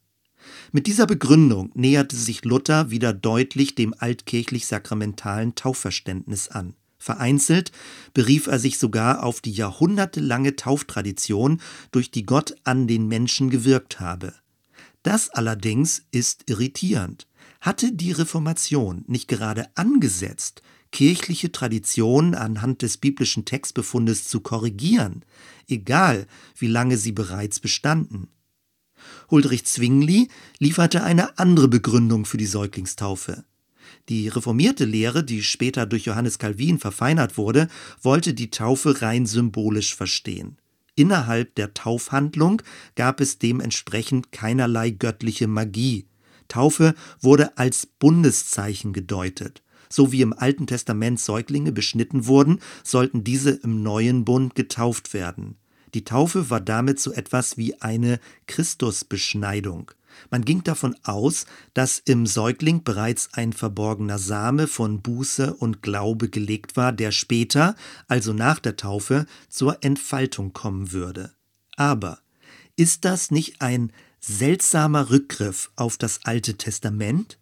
Mit 0.71 0.87
dieser 0.87 1.07
Begründung 1.07 1.71
näherte 1.75 2.17
sich 2.17 2.45
Luther 2.45 2.91
wieder 2.91 3.13
deutlich 3.13 3.75
dem 3.75 3.95
altkirchlich-sakramentalen 3.99 5.55
Taufverständnis 5.55 6.49
an. 6.49 6.75
Vereinzelt 6.99 7.73
berief 8.15 8.47
er 8.47 8.61
sich 8.61 8.79
sogar 8.79 9.25
auf 9.25 9.41
die 9.41 9.51
jahrhundertelange 9.51 10.55
Tauftradition, 10.55 11.61
durch 11.91 12.13
die 12.13 12.25
Gott 12.25 12.55
an 12.63 12.87
den 12.87 13.09
Menschen 13.09 13.51
gewirkt 13.51 13.99
habe. 13.99 14.35
Das 15.03 15.29
allerdings 15.31 16.05
ist 16.13 16.49
irritierend. 16.49 17.27
Hatte 17.63 17.93
die 17.93 18.11
Reformation 18.11 19.05
nicht 19.07 19.29
gerade 19.29 19.69
angesetzt, 19.77 20.63
kirchliche 20.91 21.53
Traditionen 21.53 22.35
anhand 22.35 22.83
des 22.83 22.97
biblischen 22.97 23.45
Textbefundes 23.45 24.27
zu 24.27 24.41
korrigieren, 24.41 25.25
egal 25.69 26.27
wie 26.59 26.67
lange 26.67 26.97
sie 26.97 27.13
bereits 27.13 27.61
bestanden? 27.61 28.27
Huldrych 29.31 29.65
Zwingli 29.65 30.29
lieferte 30.59 31.05
eine 31.05 31.39
andere 31.39 31.69
Begründung 31.69 32.25
für 32.25 32.37
die 32.37 32.47
Säuglingstaufe. 32.47 33.45
Die 34.09 34.27
reformierte 34.27 34.85
Lehre, 34.85 35.23
die 35.23 35.45
später 35.45 35.87
durch 35.87 36.07
Johannes 36.07 36.41
Calvin 36.41 36.81
verfeinert 36.81 37.39
wurde, 37.39 37.69
wollte 38.01 38.35
die 38.35 38.51
Taufe 38.51 39.03
rein 39.03 39.25
symbolisch 39.25 39.95
verstehen. 39.95 40.59
Innerhalb 40.97 41.55
der 41.55 41.75
Taufhandlung 41.75 42.61
gab 42.97 43.21
es 43.21 43.39
dementsprechend 43.39 44.33
keinerlei 44.33 44.91
göttliche 44.91 45.47
Magie. 45.47 46.09
Taufe 46.53 46.95
wurde 47.21 47.57
als 47.57 47.87
Bundeszeichen 47.87 48.93
gedeutet. 48.93 49.63
So 49.89 50.13
wie 50.13 50.21
im 50.21 50.35
Alten 50.35 50.67
Testament 50.67 51.19
Säuglinge 51.19 51.73
beschnitten 51.73 52.27
wurden, 52.27 52.61
sollten 52.85 53.25
diese 53.25 53.51
im 53.51 53.83
neuen 53.83 54.27
Bund 54.27 54.55
getauft 54.55 55.15
werden. 55.15 55.57
Die 55.95 56.05
Taufe 56.05 56.51
war 56.51 56.61
damit 56.61 57.01
so 57.01 57.13
etwas 57.13 57.57
wie 57.57 57.81
eine 57.81 58.21
Christusbeschneidung. 58.47 59.93
Man 60.31 60.45
ging 60.45 60.63
davon 60.63 60.95
aus, 61.05 61.47
dass 61.73 61.99
im 61.99 62.27
Säugling 62.27 62.85
bereits 62.85 63.31
ein 63.33 63.55
verborgener 63.55 64.19
Same 64.19 64.67
von 64.67 65.01
Buße 65.01 65.55
und 65.55 65.83
Glaube 65.83 66.29
gelegt 66.29 66.77
war, 66.77 66.93
der 66.93 67.13
später, 67.13 67.77
also 68.09 68.35
nach 68.35 68.59
der 68.59 68.77
Taufe, 68.77 69.25
zur 69.49 69.83
Entfaltung 69.83 70.53
kommen 70.53 70.93
würde. 70.93 71.33
Aber 71.77 72.19
ist 72.77 73.07
das 73.07 73.31
nicht 73.31 73.63
ein 73.63 73.91
seltsamer 74.25 75.11
Rückgriff 75.11 75.71
auf 75.77 75.97
das 75.97 76.21
Alte 76.25 76.55
Testament? 76.55 77.39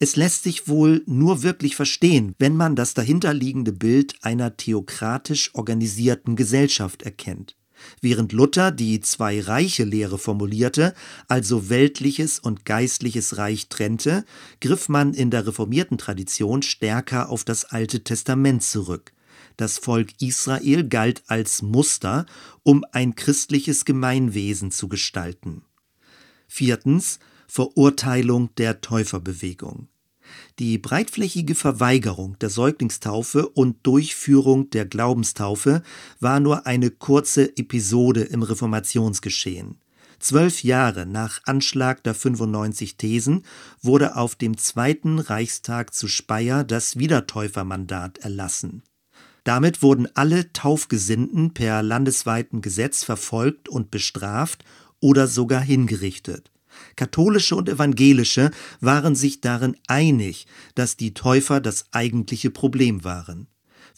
Es 0.00 0.16
lässt 0.16 0.42
sich 0.42 0.66
wohl 0.66 1.02
nur 1.06 1.42
wirklich 1.42 1.76
verstehen, 1.76 2.34
wenn 2.38 2.56
man 2.56 2.76
das 2.76 2.94
dahinterliegende 2.94 3.72
Bild 3.72 4.14
einer 4.22 4.56
theokratisch 4.56 5.54
organisierten 5.54 6.34
Gesellschaft 6.34 7.02
erkennt. 7.02 7.56
Während 8.00 8.32
Luther 8.32 8.72
die 8.72 9.00
Zwei-Reiche-Lehre 9.00 10.18
formulierte, 10.18 10.94
also 11.28 11.68
weltliches 11.68 12.40
und 12.40 12.64
geistliches 12.64 13.36
Reich 13.36 13.68
trennte, 13.68 14.24
griff 14.60 14.88
man 14.88 15.14
in 15.14 15.30
der 15.30 15.46
reformierten 15.46 15.98
Tradition 15.98 16.62
stärker 16.62 17.28
auf 17.28 17.44
das 17.44 17.66
Alte 17.66 18.02
Testament 18.02 18.64
zurück. 18.64 19.12
Das 19.56 19.78
Volk 19.78 20.20
Israel 20.20 20.88
galt 20.88 21.22
als 21.28 21.62
Muster, 21.62 22.26
um 22.62 22.84
ein 22.92 23.14
christliches 23.14 23.84
Gemeinwesen 23.84 24.70
zu 24.70 24.88
gestalten. 24.88 25.62
Viertens 26.48 27.20
Verurteilung 27.46 28.54
der 28.56 28.80
Täuferbewegung. 28.80 29.88
Die 30.58 30.76
breitflächige 30.78 31.54
Verweigerung 31.54 32.38
der 32.40 32.50
Säuglingstaufe 32.50 33.48
und 33.48 33.86
Durchführung 33.86 34.70
der 34.70 34.84
Glaubenstaufe 34.84 35.82
war 36.20 36.40
nur 36.40 36.66
eine 36.66 36.90
kurze 36.90 37.56
Episode 37.56 38.22
im 38.22 38.42
Reformationsgeschehen. 38.42 39.76
Zwölf 40.18 40.64
Jahre 40.64 41.06
nach 41.06 41.40
Anschlag 41.44 42.02
der 42.02 42.14
95 42.14 42.96
Thesen 42.96 43.44
wurde 43.80 44.16
auf 44.16 44.34
dem 44.34 44.56
Zweiten 44.58 45.20
Reichstag 45.20 45.94
zu 45.94 46.08
Speyer 46.08 46.64
das 46.64 46.98
Wiedertäufermandat 46.98 48.18
erlassen. 48.18 48.82
Damit 49.44 49.80
wurden 49.80 50.08
alle 50.14 50.52
Taufgesinnten 50.52 51.54
per 51.54 51.82
landesweiten 51.82 52.60
Gesetz 52.60 53.04
verfolgt 53.04 53.68
und 53.68 53.90
bestraft 53.90 54.64
oder 55.00 55.26
sogar 55.26 55.60
hingerichtet. 55.60 56.50
Katholische 56.96 57.56
und 57.56 57.68
evangelische 57.68 58.50
waren 58.80 59.14
sich 59.14 59.40
darin 59.40 59.76
einig, 59.86 60.46
dass 60.74 60.96
die 60.96 61.14
Täufer 61.14 61.60
das 61.60 61.86
eigentliche 61.92 62.50
Problem 62.50 63.04
waren. 63.04 63.48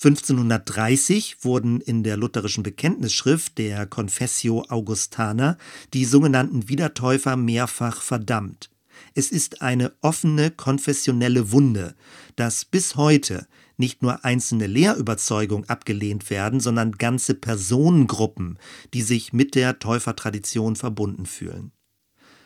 1530 0.03 1.45
wurden 1.45 1.81
in 1.81 2.03
der 2.03 2.17
lutherischen 2.17 2.63
Bekenntnisschrift 2.63 3.59
der 3.59 3.87
Confessio 3.87 4.65
Augustana 4.69 5.59
die 5.93 6.07
sogenannten 6.07 6.71
Wiedertäufer 6.71 7.37
mehrfach 7.37 8.01
verdammt. 8.01 8.71
Es 9.15 9.31
ist 9.31 9.61
eine 9.61 9.93
offene 10.01 10.51
konfessionelle 10.51 11.53
Wunde, 11.53 11.95
dass 12.37 12.65
bis 12.65 12.97
heute 12.97 13.47
nicht 13.81 14.03
nur 14.03 14.25
einzelne 14.25 14.69
Lehrüberzeugungen 14.69 15.69
abgelehnt 15.69 16.31
werden, 16.31 16.61
sondern 16.61 16.93
ganze 16.93 17.35
Personengruppen, 17.35 18.59
die 18.95 19.03
sich 19.03 19.33
mit 19.33 19.57
der 19.57 19.81
Täufertradition 19.81 20.77
verbunden 20.77 21.27
fühlen. 21.27 21.73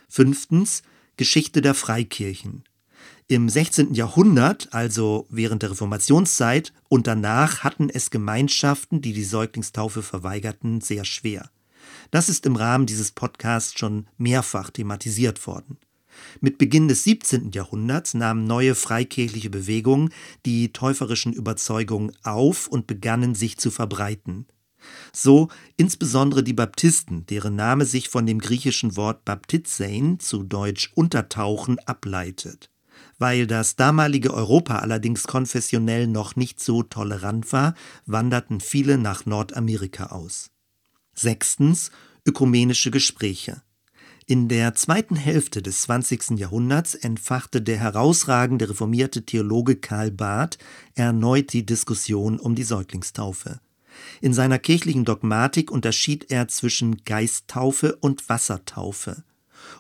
Fünftens 0.09 0.83
Geschichte 1.19 1.61
der 1.61 1.75
Freikirchen. 1.75 2.65
Im 3.29 3.49
16. 3.49 3.95
Jahrhundert, 3.95 4.73
also 4.73 5.27
während 5.31 5.63
der 5.63 5.71
Reformationszeit 5.71 6.73
und 6.89 7.07
danach, 7.07 7.65
hatten 7.65 7.89
es 7.91 8.11
Gemeinschaften, 8.11 9.01
die 9.01 9.13
die 9.13 9.25
Säuglingstaufe 9.25 10.03
verweigerten, 10.03 10.81
sehr 10.81 11.05
schwer. 11.05 11.51
Das 12.11 12.29
ist 12.29 12.47
im 12.47 12.57
Rahmen 12.57 12.87
dieses 12.87 13.13
Podcasts 13.13 13.79
schon 13.79 14.07
mehrfach 14.19 14.71
thematisiert 14.71 15.47
worden. 15.47 15.79
Mit 16.41 16.59
Beginn 16.59 16.89
des 16.89 17.05
17. 17.05 17.51
Jahrhunderts 17.53 18.15
nahmen 18.15 18.45
neue 18.45 18.75
freikirchliche 18.75 19.51
Bewegungen 19.51 20.11
die 20.47 20.73
täuferischen 20.73 21.33
Überzeugungen 21.33 22.13
auf 22.23 22.69
und 22.69 22.87
begannen 22.87 23.35
sich 23.35 23.59
zu 23.59 23.71
verbreiten. 23.71 24.47
So 25.13 25.49
insbesondere 25.77 26.43
die 26.43 26.53
Baptisten, 26.53 27.27
deren 27.27 27.57
Name 27.57 27.87
sich 27.87 28.09
von 28.09 28.27
dem 28.27 28.39
griechischen 28.39 28.97
Wort 28.97 29.25
Baptizein, 29.25 30.19
zu 30.21 30.43
Deutsch 30.43 30.91
untertauchen, 30.95 31.79
ableitet. 31.81 32.71
Weil 33.19 33.47
das 33.47 33.77
damalige 33.77 34.35
Europa 34.35 34.79
allerdings 34.79 35.25
konfessionell 35.25 36.07
noch 36.07 36.37
nicht 36.37 36.61
so 36.61 36.83
tolerant 36.83 37.53
war, 37.53 37.75
wanderten 38.07 38.61
viele 38.61 38.99
nach 38.99 39.27
Nordamerika 39.27 40.07
aus. 40.07 40.51
Sechstens 41.15 41.91
ökumenische 42.27 42.91
Gespräche. 42.91 43.63
In 44.27 44.49
der 44.49 44.75
zweiten 44.75 45.17
Hälfte 45.17 45.61
des 45.61 45.83
20. 45.83 46.39
Jahrhunderts 46.39 46.95
entfachte 46.95 47.61
der 47.61 47.77
herausragende 47.77 48.71
reformierte 48.71 49.27
Theologe 49.27 49.77
Karl 49.77 50.11
Barth 50.11 50.57
erneut 50.95 51.53
die 51.53 51.67
Diskussion 51.67 52.39
um 52.39 52.55
die 52.55 52.63
Säuglingstaufe. 52.63 53.61
In 54.23 54.33
seiner 54.33 54.59
kirchlichen 54.59 55.05
Dogmatik 55.05 55.71
unterschied 55.71 56.31
er 56.31 56.49
zwischen 56.49 57.05
Geisttaufe 57.05 57.97
und 57.97 58.27
Wassertaufe. 58.31 59.25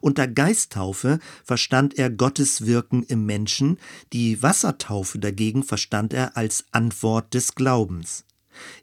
Unter 0.02 0.28
Geisttaufe 0.28 1.20
verstand 1.42 1.98
er 1.98 2.10
Gottes 2.10 2.66
Wirken 2.66 3.02
im 3.02 3.24
Menschen, 3.24 3.78
die 4.12 4.42
Wassertaufe 4.42 5.18
dagegen 5.18 5.62
verstand 5.62 6.12
er 6.12 6.36
als 6.36 6.66
Antwort 6.70 7.32
des 7.32 7.54
Glaubens. 7.54 8.26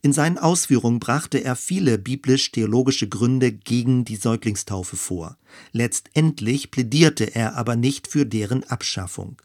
In 0.01 0.13
seinen 0.13 0.37
Ausführungen 0.37 0.99
brachte 0.99 1.43
er 1.43 1.55
viele 1.55 1.97
biblisch-theologische 1.97 3.07
Gründe 3.07 3.51
gegen 3.51 4.05
die 4.05 4.15
Säuglingstaufe 4.15 4.97
vor. 4.97 5.37
Letztendlich 5.71 6.71
plädierte 6.71 7.35
er 7.35 7.55
aber 7.55 7.75
nicht 7.75 8.07
für 8.07 8.25
deren 8.25 8.63
Abschaffung. 8.63 9.41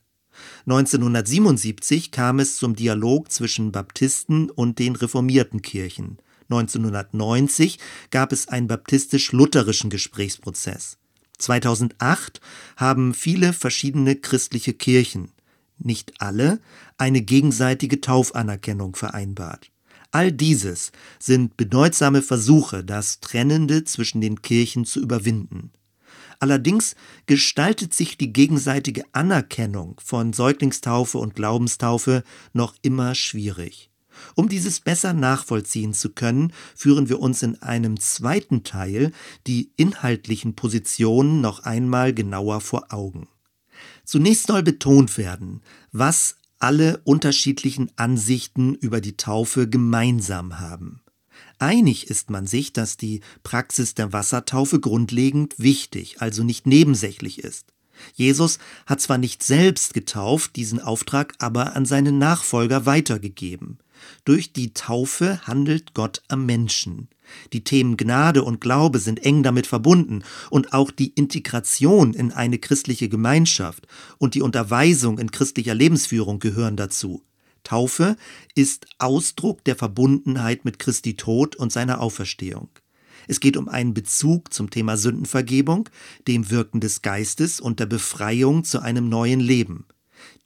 1977 0.66 2.11
kam 2.11 2.38
es 2.38 2.56
zum 2.56 2.76
Dialog 2.76 3.30
zwischen 3.30 3.73
Baptisten 3.73 4.50
und 4.50 4.78
den 4.78 4.97
reformierten 4.97 5.62
Kirchen. 5.62 6.18
1990 6.50 7.78
gab 8.11 8.33
es 8.33 8.49
einen 8.49 8.68
baptistisch-lutherischen 8.68 9.90
Gesprächsprozess. 9.90 10.99
2008 11.38 12.40
haben 12.76 13.14
viele 13.14 13.52
verschiedene 13.52 14.16
christliche 14.16 14.73
Kirchen, 14.73 15.33
nicht 15.78 16.14
alle, 16.21 16.61
eine 16.97 17.21
gegenseitige 17.21 18.00
Taufanerkennung 18.00 18.97
vereinbart. 18.97 19.71
All 20.16 20.32
dieses 20.32 20.92
sind 21.18 21.58
bedeutsame 21.58 22.23
Versuche, 22.23 22.82
das 22.82 23.20
Trennende 23.20 23.85
zwischen 23.85 24.23
den 24.23 24.40
Kirchen 24.40 24.87
zu 24.87 24.99
überwinden. 24.99 25.73
Allerdings 26.40 26.96
gestaltet 27.26 27.92
sich 27.92 28.16
die 28.16 28.32
gegenseitige 28.32 29.04
Anerkennung 29.12 30.00
von 30.02 30.32
Säuglingstaufe 30.32 31.18
und 31.18 31.35
Glaubenstaufe 31.35 32.23
noch 32.54 32.75
immer 32.80 33.14
schwierig. 33.14 33.90
Um 34.35 34.49
dieses 34.49 34.80
besser 34.80 35.12
nachvollziehen 35.12 35.92
zu 35.92 36.08
können, 36.08 36.50
führen 36.75 37.11
wir 37.11 37.20
uns 37.20 37.42
in 37.42 37.61
einem 37.61 38.00
zweiten 38.00 38.64
Teil 38.64 39.12
die 39.46 39.70
inhaltlichen 39.76 40.56
Positionen 40.56 41.42
noch 41.42 41.64
einmal 41.64 42.14
genauer 42.14 42.62
vor 42.62 42.87
Augen. 42.90 43.28
Zunächst 44.06 44.46
soll 44.46 44.62
betont 44.62 45.18
werden, 45.18 45.61
was 45.92 46.37
alle 46.58 47.00
unterschiedlichen 47.04 47.90
Ansichten 47.96 48.75
über 48.75 49.00
die 49.00 49.16
Taufe 49.16 49.68
gemeinsam 49.68 50.58
haben. 50.58 51.02
Einig 51.58 52.08
ist 52.10 52.30
man 52.30 52.46
sich, 52.46 52.72
dass 52.72 52.96
die 52.96 53.20
Praxis 53.42 53.94
der 53.94 54.12
Wassertaufe 54.12 54.80
grundlegend 54.80 55.54
wichtig, 55.58 56.20
also 56.20 56.44
nicht 56.44 56.66
nebensächlich 56.66 57.38
ist. 57.38 57.72
Jesus 58.14 58.58
hat 58.84 59.00
zwar 59.00 59.16
nicht 59.16 59.42
selbst 59.42 59.94
getauft, 59.94 60.56
diesen 60.56 60.80
Auftrag 60.80 61.34
aber 61.38 61.75
an 61.76 61.86
seine 61.86 62.12
Nachfolger 62.12 62.84
weitergegeben. 62.84 63.78
Durch 64.24 64.52
die 64.52 64.74
Taufe 64.74 65.46
handelt 65.46 65.94
Gott 65.94 66.22
am 66.28 66.46
Menschen. 66.46 67.08
Die 67.52 67.64
Themen 67.64 67.96
Gnade 67.96 68.42
und 68.42 68.60
Glaube 68.60 68.98
sind 68.98 69.24
eng 69.24 69.42
damit 69.42 69.66
verbunden 69.66 70.22
und 70.50 70.72
auch 70.72 70.90
die 70.90 71.08
Integration 71.08 72.14
in 72.14 72.32
eine 72.32 72.58
christliche 72.58 73.08
Gemeinschaft 73.08 73.86
und 74.18 74.34
die 74.34 74.42
Unterweisung 74.42 75.18
in 75.18 75.30
christlicher 75.30 75.74
Lebensführung 75.74 76.38
gehören 76.38 76.76
dazu. 76.76 77.22
Taufe 77.64 78.16
ist 78.54 78.86
Ausdruck 78.98 79.64
der 79.64 79.74
Verbundenheit 79.74 80.64
mit 80.64 80.78
Christi 80.78 81.16
Tod 81.16 81.56
und 81.56 81.72
seiner 81.72 82.00
Auferstehung. 82.00 82.68
Es 83.26 83.40
geht 83.40 83.56
um 83.56 83.68
einen 83.68 83.92
Bezug 83.92 84.52
zum 84.52 84.70
Thema 84.70 84.96
Sündenvergebung, 84.96 85.88
dem 86.28 86.50
Wirken 86.50 86.80
des 86.80 87.02
Geistes 87.02 87.60
und 87.60 87.80
der 87.80 87.86
Befreiung 87.86 88.62
zu 88.62 88.80
einem 88.80 89.08
neuen 89.08 89.40
Leben. 89.40 89.86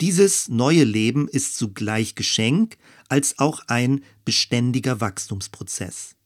Dieses 0.00 0.48
neue 0.48 0.84
Leben 0.84 1.28
ist 1.28 1.58
zugleich 1.58 2.14
Geschenk 2.14 2.78
als 3.10 3.38
auch 3.38 3.64
ein 3.66 4.02
beständiger 4.24 5.02
Wachstumsprozess. 5.02 6.16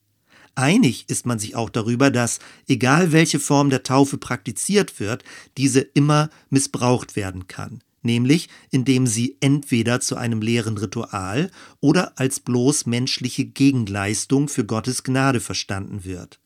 Einig 0.55 1.07
ist 1.09 1.27
man 1.27 1.41
sich 1.41 1.57
auch 1.57 1.71
darüber, 1.71 2.13
dass, 2.13 2.39
egal 2.69 3.11
welche 3.11 3.41
Form 3.41 3.71
der 3.71 3.83
Taufe 3.83 4.17
praktiziert 4.17 5.01
wird, 5.01 5.25
diese 5.57 5.81
immer 5.81 6.31
missbraucht 6.51 7.17
werden 7.17 7.49
kann, 7.49 7.83
nämlich 8.03 8.49
indem 8.71 9.09
sie 9.09 9.37
entweder 9.41 9.99
zu 9.99 10.15
einem 10.15 10.41
leeren 10.41 10.79
Ritual 10.79 11.51
oder 11.81 12.17
als 12.21 12.39
bloß 12.39 12.87
menschliche 12.87 13.45
Gegenleistung 13.45 14.47
für 14.49 14.65
Gottes 14.65 15.03
Gnade 15.03 15.41
verstanden 15.41 16.05
wird. 16.05 16.39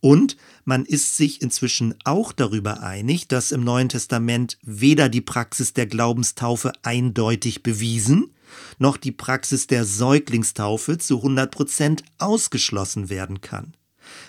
Und 0.00 0.36
man 0.64 0.84
ist 0.84 1.16
sich 1.16 1.42
inzwischen 1.42 1.94
auch 2.04 2.32
darüber 2.32 2.82
einig, 2.82 3.28
dass 3.28 3.52
im 3.52 3.64
Neuen 3.64 3.88
Testament 3.88 4.58
weder 4.62 5.08
die 5.08 5.20
Praxis 5.20 5.72
der 5.72 5.86
Glaubenstaufe 5.86 6.72
eindeutig 6.82 7.62
bewiesen, 7.62 8.32
noch 8.78 8.96
die 8.96 9.12
Praxis 9.12 9.66
der 9.66 9.84
Säuglingstaufe 9.84 10.98
zu 10.98 11.18
100 11.18 11.50
Prozent 11.50 12.04
ausgeschlossen 12.18 13.08
werden 13.08 13.40
kann. 13.40 13.74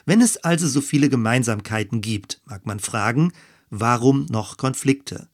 Wenn 0.06 0.22
es 0.22 0.38
also 0.38 0.68
so 0.68 0.82
viele 0.82 1.10
Gemeinsamkeiten 1.10 2.02
gibt, 2.02 2.42
mag 2.46 2.66
man 2.66 2.80
fragen, 2.80 3.34
warum 3.70 4.26
noch 4.30 4.58
Konflikte? 4.58 5.28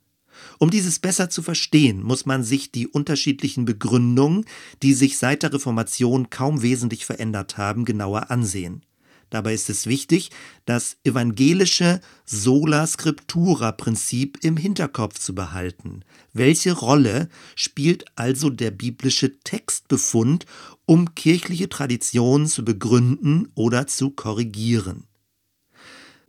Um 0.58 0.70
dieses 0.70 1.00
besser 1.00 1.30
zu 1.30 1.42
verstehen, 1.42 2.02
muss 2.02 2.26
man 2.26 2.44
sich 2.44 2.72
die 2.72 2.88
unterschiedlichen 2.88 3.66
Begründungen, 3.66 4.46
die 4.82 4.94
sich 4.94 5.18
seit 5.18 5.44
der 5.44 5.54
Reformation 5.54 6.30
kaum 6.30 6.62
wesentlich 6.62 7.06
verändert 7.06 7.58
haben, 7.58 7.84
genauer 7.84 8.32
ansehen. 8.32 8.84
Dabei 9.30 9.54
ist 9.54 9.70
es 9.70 9.86
wichtig, 9.86 10.32
das 10.66 10.98
evangelische 11.04 12.02
Sola 12.26 12.88
Scriptura-Prinzip 12.88 14.40
im 14.44 14.58
Hinterkopf 14.58 15.20
zu 15.20 15.36
behalten. 15.36 16.04
Welche 16.34 16.74
Rolle 16.74 17.30
spielt 17.56 18.06
also 18.16 18.50
der 18.50 18.72
biblische 18.72 19.40
Textbefund, 19.40 20.46
um 20.86 21.14
kirchliche 21.14 21.70
Traditionen 21.70 22.48
zu 22.48 22.66
begründen 22.66 23.50
oder 23.56 23.86
zu 23.88 24.10
korrigieren? 24.10 25.06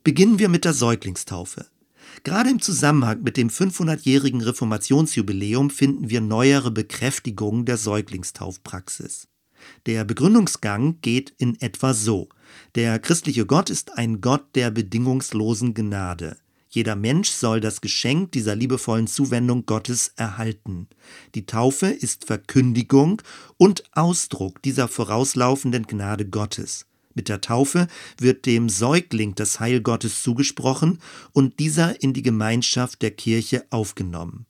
Beginnen 0.05 0.39
wir 0.39 0.49
mit 0.49 0.65
der 0.65 0.75
Säuglingstaufe. 0.75 1.67
Gerade 2.25 2.51
im 2.51 2.61
Zusammenhang 2.61 3.23
mit 3.23 3.37
dem 3.37 3.49
500-jährigen 3.49 4.43
Reformationsjubiläum 4.43 5.71
finden 5.71 6.11
wir 6.11 6.21
neuere 6.21 6.71
Bekräftigungen 6.71 7.65
der 7.65 7.77
Säuglingstaufpraxis. 7.77 9.29
Der 9.87 10.05
Begründungsgang 10.05 11.01
geht 11.01 11.35
in 11.39 11.61
etwa 11.61 11.95
so. 11.95 12.29
Der 12.75 12.99
christliche 12.99 13.47
Gott 13.47 13.71
ist 13.71 13.97
ein 13.99 14.21
Gott 14.21 14.55
der 14.55 14.71
bedingungslosen 14.71 15.75
Gnade. 15.75 16.37
Jeder 16.69 16.95
Mensch 16.95 17.31
soll 17.31 17.61
das 17.61 17.81
Geschenk 17.81 18.31
dieser 18.31 18.55
liebevollen 18.55 19.09
Zuwendung 19.09 19.67
Gottes 19.67 20.13
erhalten. 20.15 20.89
Die 21.35 21.45
Taufe 21.45 21.87
ist 21.89 22.27
Verkündigung 22.27 23.21
und 23.57 23.83
Ausdruck 23.93 24.63
dieser 24.63 24.87
vorauslaufenden 24.87 25.89
Gnade 25.89 26.27
Gottes. 26.29 26.87
Mit 27.13 27.29
der 27.29 27.41
Taufe 27.41 27.89
wird 28.19 28.47
dem 28.47 28.69
Säugling 28.69 29.35
das 29.35 29.59
Heil 29.59 29.81
Gottes 29.81 30.23
zugesprochen 30.23 31.01
und 31.33 31.59
dieser 31.59 32.01
in 32.03 32.13
die 32.13 32.23
Gemeinschaft 32.23 33.03
der 33.03 33.11
Kirche 33.11 33.67
aufgenommen. 33.71 34.47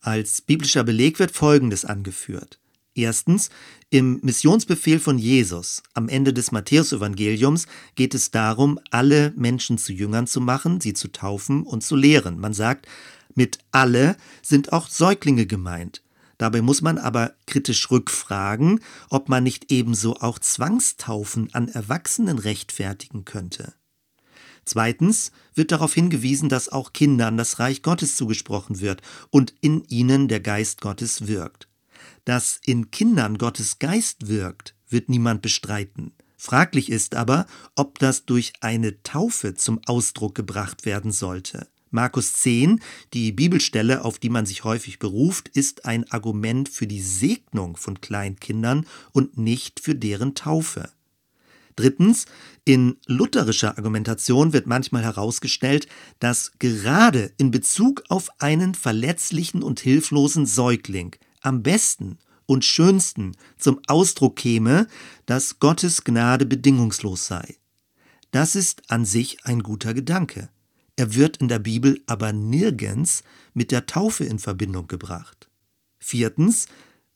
Als 0.00 0.40
biblischer 0.40 0.84
Beleg 0.84 1.18
wird 1.18 1.32
Folgendes 1.32 1.84
angeführt. 1.84 2.60
Erstens, 2.94 3.50
im 3.90 4.20
Missionsbefehl 4.22 5.00
von 5.00 5.18
Jesus 5.18 5.82
am 5.94 6.08
Ende 6.08 6.34
des 6.34 6.52
Matthäusevangeliums 6.52 7.66
geht 7.94 8.14
es 8.14 8.30
darum, 8.30 8.78
alle 8.90 9.32
Menschen 9.34 9.78
zu 9.78 9.92
Jüngern 9.92 10.26
zu 10.26 10.40
machen, 10.40 10.80
sie 10.80 10.92
zu 10.92 11.10
taufen 11.10 11.62
und 11.62 11.82
zu 11.82 11.96
lehren. 11.96 12.38
Man 12.38 12.52
sagt, 12.52 12.86
mit 13.34 13.58
alle 13.70 14.16
sind 14.42 14.72
auch 14.72 14.88
Säuglinge 14.88 15.46
gemeint. 15.46 16.02
Dabei 16.36 16.60
muss 16.60 16.82
man 16.82 16.98
aber 16.98 17.32
kritisch 17.46 17.90
rückfragen, 17.90 18.80
ob 19.08 19.28
man 19.28 19.42
nicht 19.42 19.72
ebenso 19.72 20.16
auch 20.16 20.38
Zwangstaufen 20.38 21.52
an 21.54 21.68
Erwachsenen 21.68 22.38
rechtfertigen 22.38 23.24
könnte. 23.24 23.74
Zweitens 24.64 25.32
wird 25.54 25.72
darauf 25.72 25.94
hingewiesen, 25.94 26.50
dass 26.50 26.68
auch 26.68 26.92
Kindern 26.92 27.38
das 27.38 27.58
Reich 27.58 27.82
Gottes 27.82 28.16
zugesprochen 28.16 28.80
wird 28.80 29.00
und 29.30 29.54
in 29.62 29.82
ihnen 29.84 30.28
der 30.28 30.40
Geist 30.40 30.82
Gottes 30.82 31.26
wirkt. 31.26 31.67
Dass 32.28 32.60
in 32.66 32.90
Kindern 32.90 33.38
Gottes 33.38 33.78
Geist 33.78 34.28
wirkt, 34.28 34.74
wird 34.90 35.08
niemand 35.08 35.40
bestreiten. 35.40 36.12
Fraglich 36.36 36.90
ist 36.90 37.14
aber, 37.14 37.46
ob 37.74 37.98
das 37.98 38.26
durch 38.26 38.52
eine 38.60 39.02
Taufe 39.02 39.54
zum 39.54 39.80
Ausdruck 39.86 40.34
gebracht 40.34 40.84
werden 40.84 41.10
sollte. 41.10 41.68
Markus 41.90 42.34
10, 42.34 42.82
die 43.14 43.32
Bibelstelle, 43.32 44.04
auf 44.04 44.18
die 44.18 44.28
man 44.28 44.44
sich 44.44 44.62
häufig 44.62 44.98
beruft, 44.98 45.48
ist 45.48 45.86
ein 45.86 46.04
Argument 46.12 46.68
für 46.68 46.86
die 46.86 47.00
Segnung 47.00 47.78
von 47.78 48.02
Kleinkindern 48.02 48.84
und 49.12 49.38
nicht 49.38 49.80
für 49.80 49.94
deren 49.94 50.34
Taufe. 50.34 50.90
Drittens, 51.76 52.26
in 52.66 52.98
lutherischer 53.06 53.78
Argumentation 53.78 54.52
wird 54.52 54.66
manchmal 54.66 55.02
herausgestellt, 55.02 55.88
dass 56.18 56.52
gerade 56.58 57.32
in 57.38 57.50
Bezug 57.50 58.04
auf 58.10 58.28
einen 58.38 58.74
verletzlichen 58.74 59.62
und 59.62 59.80
hilflosen 59.80 60.44
Säugling 60.44 61.16
am 61.42 61.62
besten 61.62 62.18
und 62.46 62.64
schönsten 62.64 63.36
zum 63.58 63.80
Ausdruck 63.86 64.36
käme, 64.36 64.86
dass 65.26 65.58
Gottes 65.58 66.04
Gnade 66.04 66.46
bedingungslos 66.46 67.26
sei. 67.26 67.56
Das 68.30 68.56
ist 68.56 68.90
an 68.90 69.04
sich 69.04 69.44
ein 69.44 69.62
guter 69.62 69.94
Gedanke. 69.94 70.48
Er 70.96 71.14
wird 71.14 71.36
in 71.38 71.48
der 71.48 71.58
Bibel 71.58 72.02
aber 72.06 72.32
nirgends 72.32 73.22
mit 73.54 73.70
der 73.70 73.86
Taufe 73.86 74.24
in 74.24 74.38
Verbindung 74.38 74.88
gebracht. 74.88 75.48
Viertens, 75.98 76.66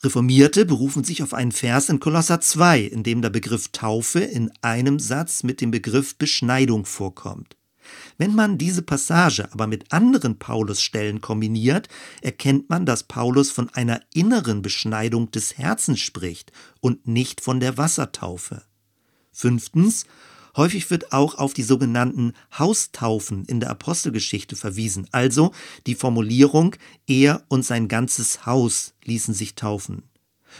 Reformierte 0.02 0.66
berufen 0.66 1.04
sich 1.04 1.22
auf 1.22 1.32
einen 1.32 1.52
Vers 1.52 1.88
in 1.88 2.00
Kolosser 2.00 2.40
2, 2.40 2.80
in 2.80 3.02
dem 3.02 3.22
der 3.22 3.30
Begriff 3.30 3.68
Taufe 3.68 4.20
in 4.20 4.50
einem 4.60 4.98
Satz 4.98 5.44
mit 5.44 5.60
dem 5.60 5.70
Begriff 5.70 6.16
Beschneidung 6.16 6.84
vorkommt. 6.84 7.56
Wenn 8.18 8.34
man 8.34 8.58
diese 8.58 8.82
Passage 8.82 9.52
aber 9.52 9.66
mit 9.66 9.92
anderen 9.92 10.38
Paulusstellen 10.38 11.20
kombiniert, 11.20 11.88
erkennt 12.20 12.70
man, 12.70 12.86
dass 12.86 13.04
Paulus 13.04 13.50
von 13.50 13.68
einer 13.70 14.00
inneren 14.14 14.62
Beschneidung 14.62 15.30
des 15.30 15.58
Herzens 15.58 16.00
spricht 16.00 16.52
und 16.80 17.06
nicht 17.06 17.40
von 17.40 17.60
der 17.60 17.78
Wassertaufe. 17.78 18.62
Fünftens, 19.32 20.06
Häufig 20.54 20.90
wird 20.90 21.12
auch 21.12 21.36
auf 21.36 21.54
die 21.54 21.62
sogenannten 21.62 22.34
Haustaufen 22.58 23.46
in 23.46 23.60
der 23.60 23.70
Apostelgeschichte 23.70 24.54
verwiesen, 24.54 25.08
also 25.10 25.52
die 25.86 25.94
Formulierung 25.94 26.76
er 27.06 27.42
und 27.48 27.64
sein 27.64 27.88
ganzes 27.88 28.44
Haus 28.44 28.92
ließen 29.04 29.32
sich 29.32 29.54
taufen. 29.54 30.02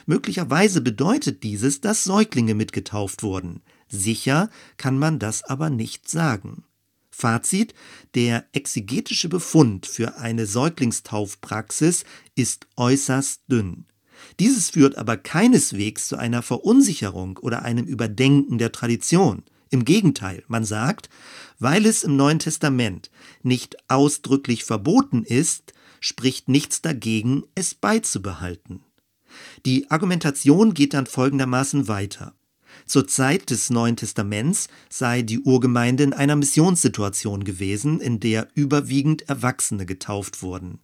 Möglicherweise 0.07 0.81
bedeutet 0.81 1.43
dieses, 1.43 1.83
dass 1.83 2.05
Säuglinge 2.05 2.55
mitgetauft 2.55 3.23
wurden. 3.23 3.61
Sicher 3.89 4.49
kann 4.79 4.99
man 4.99 5.19
das 5.19 5.43
aber 5.45 5.69
nicht 5.69 6.09
sagen. 6.09 6.65
Fazit, 7.13 7.75
der 8.15 8.47
exegetische 8.53 9.29
Befund 9.29 9.87
für 9.87 10.17
eine 10.17 10.47
Säuglingstaufpraxis 10.47 12.05
ist 12.35 12.67
äußerst 12.77 13.43
dünn. 13.49 13.87
Dieses 14.41 14.71
führt 14.71 14.97
aber 14.97 15.17
keineswegs 15.17 16.09
zu 16.09 16.17
einer 16.17 16.43
Verunsicherung 16.43 17.39
oder 17.39 17.63
einem 17.63 17.87
Überdenken 17.87 18.59
der 18.59 18.73
Tradition. 18.73 19.45
Im 19.71 19.85
Gegenteil, 19.85 20.43
man 20.49 20.65
sagt, 20.65 21.09
weil 21.59 21.87
es 21.87 22.03
im 22.03 22.17
Neuen 22.17 22.39
Testament 22.39 23.11
nicht 23.43 23.77
ausdrücklich 23.89 24.65
verboten 24.65 25.23
ist, 25.23 25.73
spricht 26.01 26.49
nichts 26.49 26.83
dagegen, 26.83 27.45
es 27.55 27.75
beizubehalten. 27.75 28.85
Die 29.65 29.91
Argumentation 29.91 30.75
geht 30.75 30.95
dann 30.95 31.07
folgendermaßen 31.07 31.89
weiter. 31.89 32.35
Zur 32.87 33.07
Zeit 33.07 33.51
des 33.51 33.71
Neuen 33.71 33.97
Testaments 33.97 34.69
sei 34.89 35.23
die 35.23 35.41
Urgemeinde 35.41 36.05
in 36.05 36.13
einer 36.13 36.37
Missionssituation 36.37 37.45
gewesen, 37.45 38.01
in 38.01 38.21
der 38.21 38.49
überwiegend 38.55 39.29
Erwachsene 39.29 39.87
getauft 39.87 40.43
wurden. 40.43 40.81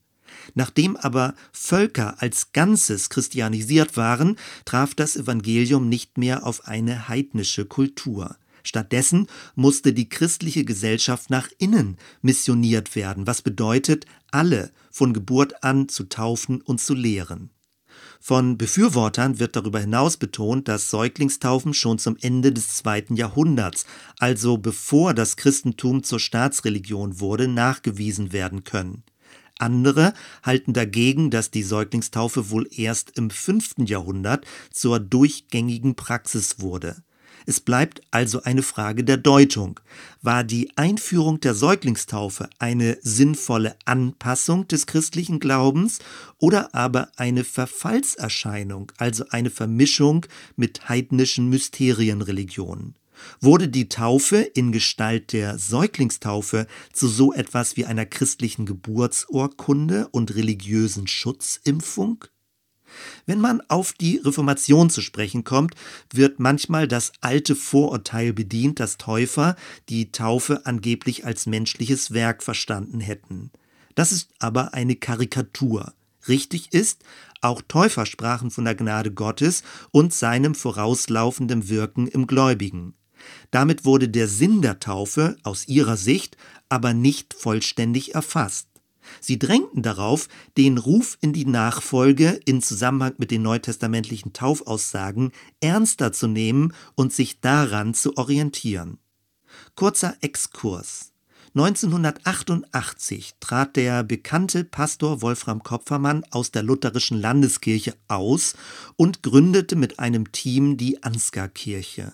Nachdem 0.54 0.96
aber 0.96 1.34
Völker 1.52 2.20
als 2.20 2.52
Ganzes 2.52 3.10
christianisiert 3.10 3.96
waren, 3.96 4.36
traf 4.64 4.94
das 4.94 5.16
Evangelium 5.16 5.88
nicht 5.88 6.18
mehr 6.18 6.46
auf 6.46 6.66
eine 6.66 7.08
heidnische 7.08 7.64
Kultur. 7.64 8.36
Stattdessen 8.62 9.28
musste 9.54 9.92
die 9.92 10.08
christliche 10.08 10.64
Gesellschaft 10.64 11.30
nach 11.30 11.48
innen 11.58 11.96
missioniert 12.20 12.96
werden, 12.96 13.26
was 13.26 13.40
bedeutet, 13.40 14.04
alle 14.30 14.72
von 14.90 15.14
Geburt 15.14 15.64
an 15.64 15.88
zu 15.88 16.04
taufen 16.04 16.60
und 16.60 16.80
zu 16.80 16.94
lehren. 16.94 17.50
Von 18.20 18.58
Befürwortern 18.58 19.38
wird 19.38 19.56
darüber 19.56 19.80
hinaus 19.80 20.16
betont, 20.16 20.68
dass 20.68 20.90
Säuglingstaufen 20.90 21.72
schon 21.72 21.98
zum 21.98 22.16
Ende 22.20 22.52
des 22.52 22.76
zweiten 22.76 23.16
Jahrhunderts, 23.16 23.86
also 24.18 24.58
bevor 24.58 25.14
das 25.14 25.36
Christentum 25.36 26.02
zur 26.02 26.20
Staatsreligion 26.20 27.20
wurde, 27.20 27.48
nachgewiesen 27.48 28.32
werden 28.32 28.64
können. 28.64 29.04
Andere 29.58 30.14
halten 30.42 30.72
dagegen, 30.72 31.30
dass 31.30 31.50
die 31.50 31.62
Säuglingstaufe 31.62 32.50
wohl 32.50 32.68
erst 32.70 33.16
im 33.18 33.30
fünften 33.30 33.86
Jahrhundert 33.86 34.44
zur 34.72 35.00
durchgängigen 35.00 35.94
Praxis 35.96 36.60
wurde. 36.60 37.02
Es 37.48 37.60
bleibt 37.60 38.02
also 38.10 38.42
eine 38.42 38.62
Frage 38.62 39.04
der 39.04 39.16
Deutung. 39.16 39.80
War 40.20 40.44
die 40.44 40.70
Einführung 40.76 41.40
der 41.40 41.54
Säuglingstaufe 41.54 42.50
eine 42.58 42.98
sinnvolle 43.00 43.74
Anpassung 43.86 44.68
des 44.68 44.86
christlichen 44.86 45.40
Glaubens 45.40 45.98
oder 46.36 46.74
aber 46.74 47.08
eine 47.16 47.44
Verfallserscheinung, 47.44 48.92
also 48.98 49.24
eine 49.30 49.48
Vermischung 49.48 50.26
mit 50.56 50.90
heidnischen 50.90 51.48
Mysterienreligionen? 51.48 52.96
Wurde 53.40 53.68
die 53.68 53.88
Taufe 53.88 54.40
in 54.40 54.70
Gestalt 54.70 55.32
der 55.32 55.58
Säuglingstaufe 55.58 56.66
zu 56.92 57.08
so 57.08 57.32
etwas 57.32 57.78
wie 57.78 57.86
einer 57.86 58.04
christlichen 58.04 58.66
Geburtsurkunde 58.66 60.08
und 60.08 60.34
religiösen 60.34 61.06
Schutzimpfung? 61.06 62.26
Wenn 63.26 63.40
man 63.40 63.60
auf 63.68 63.92
die 63.92 64.16
Reformation 64.18 64.90
zu 64.90 65.00
sprechen 65.00 65.44
kommt, 65.44 65.74
wird 66.12 66.40
manchmal 66.40 66.88
das 66.88 67.12
alte 67.20 67.54
Vorurteil 67.54 68.32
bedient, 68.32 68.80
dass 68.80 68.96
Täufer 68.96 69.56
die 69.88 70.12
Taufe 70.12 70.66
angeblich 70.66 71.24
als 71.24 71.46
menschliches 71.46 72.12
Werk 72.12 72.42
verstanden 72.42 73.00
hätten. 73.00 73.50
Das 73.94 74.12
ist 74.12 74.30
aber 74.38 74.74
eine 74.74 74.96
Karikatur. 74.96 75.92
Richtig 76.28 76.72
ist, 76.72 77.02
auch 77.40 77.62
Täufer 77.66 78.06
sprachen 78.06 78.50
von 78.50 78.64
der 78.64 78.74
Gnade 78.74 79.12
Gottes 79.12 79.62
und 79.90 80.12
seinem 80.12 80.54
vorauslaufenden 80.54 81.68
Wirken 81.68 82.06
im 82.06 82.26
Gläubigen. 82.26 82.94
Damit 83.50 83.84
wurde 83.84 84.08
der 84.08 84.28
Sinn 84.28 84.62
der 84.62 84.80
Taufe 84.80 85.36
aus 85.42 85.68
ihrer 85.68 85.96
Sicht 85.96 86.36
aber 86.68 86.94
nicht 86.94 87.34
vollständig 87.34 88.14
erfasst. 88.14 88.68
Sie 89.20 89.38
drängten 89.38 89.82
darauf, 89.82 90.28
den 90.56 90.78
Ruf 90.78 91.18
in 91.20 91.32
die 91.32 91.46
Nachfolge 91.46 92.40
in 92.44 92.62
Zusammenhang 92.62 93.14
mit 93.18 93.30
den 93.30 93.42
neutestamentlichen 93.42 94.32
Taufaussagen 94.32 95.32
ernster 95.60 96.12
zu 96.12 96.26
nehmen 96.26 96.72
und 96.94 97.12
sich 97.12 97.40
daran 97.40 97.94
zu 97.94 98.16
orientieren. 98.16 98.98
Kurzer 99.74 100.16
Exkurs. 100.20 101.12
1988 101.54 103.34
trat 103.40 103.76
der 103.76 104.04
bekannte 104.04 104.64
Pastor 104.64 105.22
Wolfram 105.22 105.62
Kopfermann 105.62 106.24
aus 106.30 106.50
der 106.50 106.62
lutherischen 106.62 107.20
Landeskirche 107.20 107.94
aus 108.06 108.54
und 108.96 109.22
gründete 109.22 109.74
mit 109.74 109.98
einem 109.98 110.30
Team 110.30 110.76
die 110.76 111.02
Ansgar-Kirche. 111.02 112.12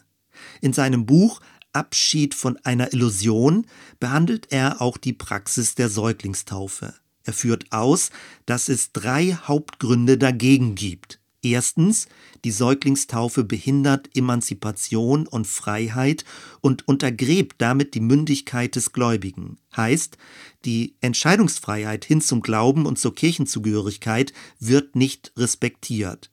In 0.61 0.73
seinem 0.73 1.05
Buch 1.05 1.41
Abschied 1.75 2.35
von 2.35 2.57
einer 2.65 2.93
Illusion 2.93 3.67
behandelt 4.01 4.49
er 4.51 4.81
auch 4.81 4.97
die 4.97 5.13
Praxis 5.13 5.75
der 5.75 5.89
Säuglingstaufe. 5.89 6.95
Er 7.25 7.33
führt 7.33 7.73
aus, 7.73 8.11
dass 8.47 8.69
es 8.69 8.93
drei 8.93 9.37
Hauptgründe 9.47 10.19
dagegen 10.19 10.75
gibt. 10.75 11.21
Erstens, 11.43 12.09
die 12.45 12.51
Säuglingstaufe 12.51 13.45
behindert 13.45 14.09
Emanzipation 14.17 15.27
und 15.27 15.47
Freiheit 15.47 16.25
und 16.61 16.89
untergräbt 16.89 17.57
damit 17.59 17.95
die 17.95 18.01
Mündigkeit 18.01 18.77
des 18.77 18.93
Gläubigen. 18.93 19.59
Heißt, 19.77 20.17
die 20.65 20.97
Entscheidungsfreiheit 21.01 22.05
hin 22.05 22.23
zum 22.23 22.41
Glauben 22.41 22.87
und 22.87 22.99
zur 22.99 23.15
Kirchenzugehörigkeit 23.15 24.33
wird 24.59 24.97
nicht 24.97 25.33
respektiert. 25.37 26.31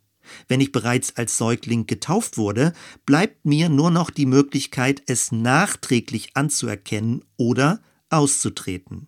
Wenn 0.47 0.61
ich 0.61 0.71
bereits 0.71 1.15
als 1.17 1.37
Säugling 1.37 1.87
getauft 1.87 2.37
wurde, 2.37 2.73
bleibt 3.05 3.45
mir 3.45 3.69
nur 3.69 3.91
noch 3.91 4.09
die 4.09 4.25
Möglichkeit, 4.25 5.01
es 5.07 5.31
nachträglich 5.31 6.35
anzuerkennen 6.35 7.23
oder 7.37 7.81
auszutreten. 8.09 9.07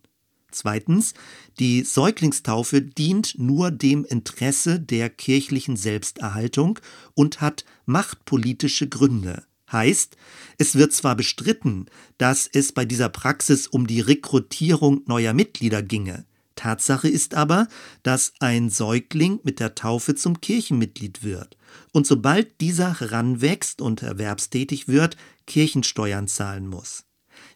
Zweitens, 0.52 1.13
die 1.60 1.84
Säuglingstaufe 1.84 2.82
dient 2.82 3.36
nur 3.38 3.71
dem 3.71 4.06
Interesse 4.06 4.80
der 4.80 5.10
kirchlichen 5.10 5.76
Selbsterhaltung 5.76 6.80
und 7.15 7.41
hat 7.41 7.65
machtpolitische 7.86 8.88
Gründe. 8.88 9.43
Heißt, 9.71 10.15
es 10.60 10.76
wird 10.76 10.93
zwar 10.93 11.15
bestritten, 11.15 11.88
dass 12.19 12.47
es 12.47 12.71
bei 12.71 12.86
dieser 12.86 13.10
Praxis 13.10 13.65
um 13.65 13.88
die 13.88 14.02
Rekrutierung 14.02 15.02
neuer 15.08 15.34
Mitglieder 15.34 15.82
ginge, 15.82 16.26
Tatsache 16.56 17.08
ist 17.08 17.34
aber, 17.34 17.68
dass 18.04 18.34
ein 18.39 18.70
Säugling 18.70 19.39
mit 19.44 19.60
der 19.60 19.76
Taufe 19.76 20.16
zum 20.16 20.42
Kirchenmitglied 20.42 21.24
wird 21.24 21.58
und 21.92 22.08
sobald 22.08 22.62
dieser 22.62 23.00
heranwächst 23.00 23.82
und 23.82 24.02
erwerbstätig 24.04 24.88
wird, 24.88 25.18
Kirchensteuern 25.48 26.28
zahlen 26.28 26.68
muss. 26.68 27.06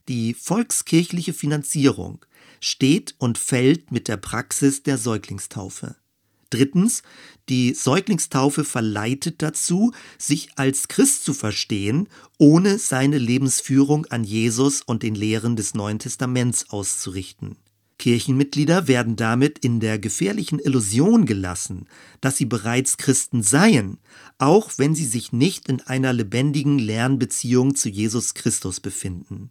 Die 0.08 0.34
volkskirchliche 0.34 1.34
Finanzierung 1.34 2.26
steht 2.60 3.16
und 3.18 3.38
fällt 3.38 3.92
mit 3.92 4.08
der 4.08 4.18
Praxis 4.18 4.84
der 4.84 4.98
Säuglingstaufe. 4.98 5.96
Drittens, 6.50 7.04
die 7.50 7.74
Säuglingstaufe 7.74 8.64
verleitet 8.64 9.42
dazu, 9.42 9.92
sich 10.18 10.50
als 10.56 10.88
Christ 10.88 11.26
zu 11.26 11.34
verstehen, 11.34 12.08
ohne 12.38 12.80
seine 12.80 13.18
Lebensführung 13.18 14.06
an 14.06 14.24
Jesus 14.24 14.82
und 14.82 15.04
den 15.04 15.16
Lehren 15.16 15.58
des 15.58 15.74
Neuen 15.74 16.00
Testaments 16.00 16.70
auszurichten. 16.70 17.58
Kirchenmitglieder 18.00 18.88
werden 18.88 19.16
damit 19.16 19.60
in 19.60 19.80
der 19.80 19.98
gefährlichen 19.98 20.60
Illusion 20.60 21.26
gelassen, 21.26 21.88
dass 22.22 22.38
sie 22.38 22.46
bereits 22.46 22.98
Christen 22.98 23.42
seien, 23.42 23.98
auch 24.38 24.72
wenn 24.78 24.94
sie 24.94 25.06
sich 25.06 25.34
nicht 25.34 25.68
in 25.68 25.82
einer 25.82 26.14
lebendigen 26.14 26.78
Lernbeziehung 26.78 27.76
zu 27.76 27.90
Jesus 27.90 28.34
Christus 28.34 28.80
befinden. 28.80 29.50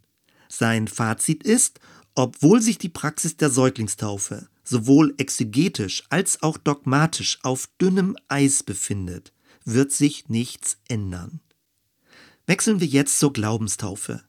Sein 0.48 0.86
Fazit 0.86 1.42
ist, 1.42 1.80
obwohl 2.14 2.62
sich 2.62 2.78
die 2.78 2.88
Praxis 2.88 3.36
der 3.36 3.50
Säuglingstaufe 3.50 4.48
sowohl 4.64 5.14
exegetisch 5.18 6.04
als 6.08 6.42
auch 6.42 6.58
dogmatisch 6.58 7.38
auf 7.42 7.68
dünnem 7.80 8.16
Eis 8.28 8.62
befindet, 8.62 9.32
wird 9.64 9.92
sich 9.92 10.28
nichts 10.28 10.78
ändern. 10.88 11.40
Wechseln 12.46 12.80
wir 12.80 12.86
jetzt 12.86 13.18
zur 13.18 13.32
Glaubenstaufe. 13.32 14.22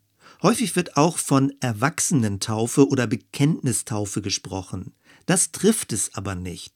Häufig 0.44 0.76
wird 0.76 0.98
auch 0.98 1.18
von 1.18 1.52
Erwachsenentaufe 1.62 2.88
oder 2.88 3.08
Bekenntnistaufe 3.08 4.22
gesprochen. 4.22 4.94
Das 5.26 5.52
trifft 5.52 5.94
es 5.94 6.14
aber 6.14 6.36
nicht. 6.36 6.74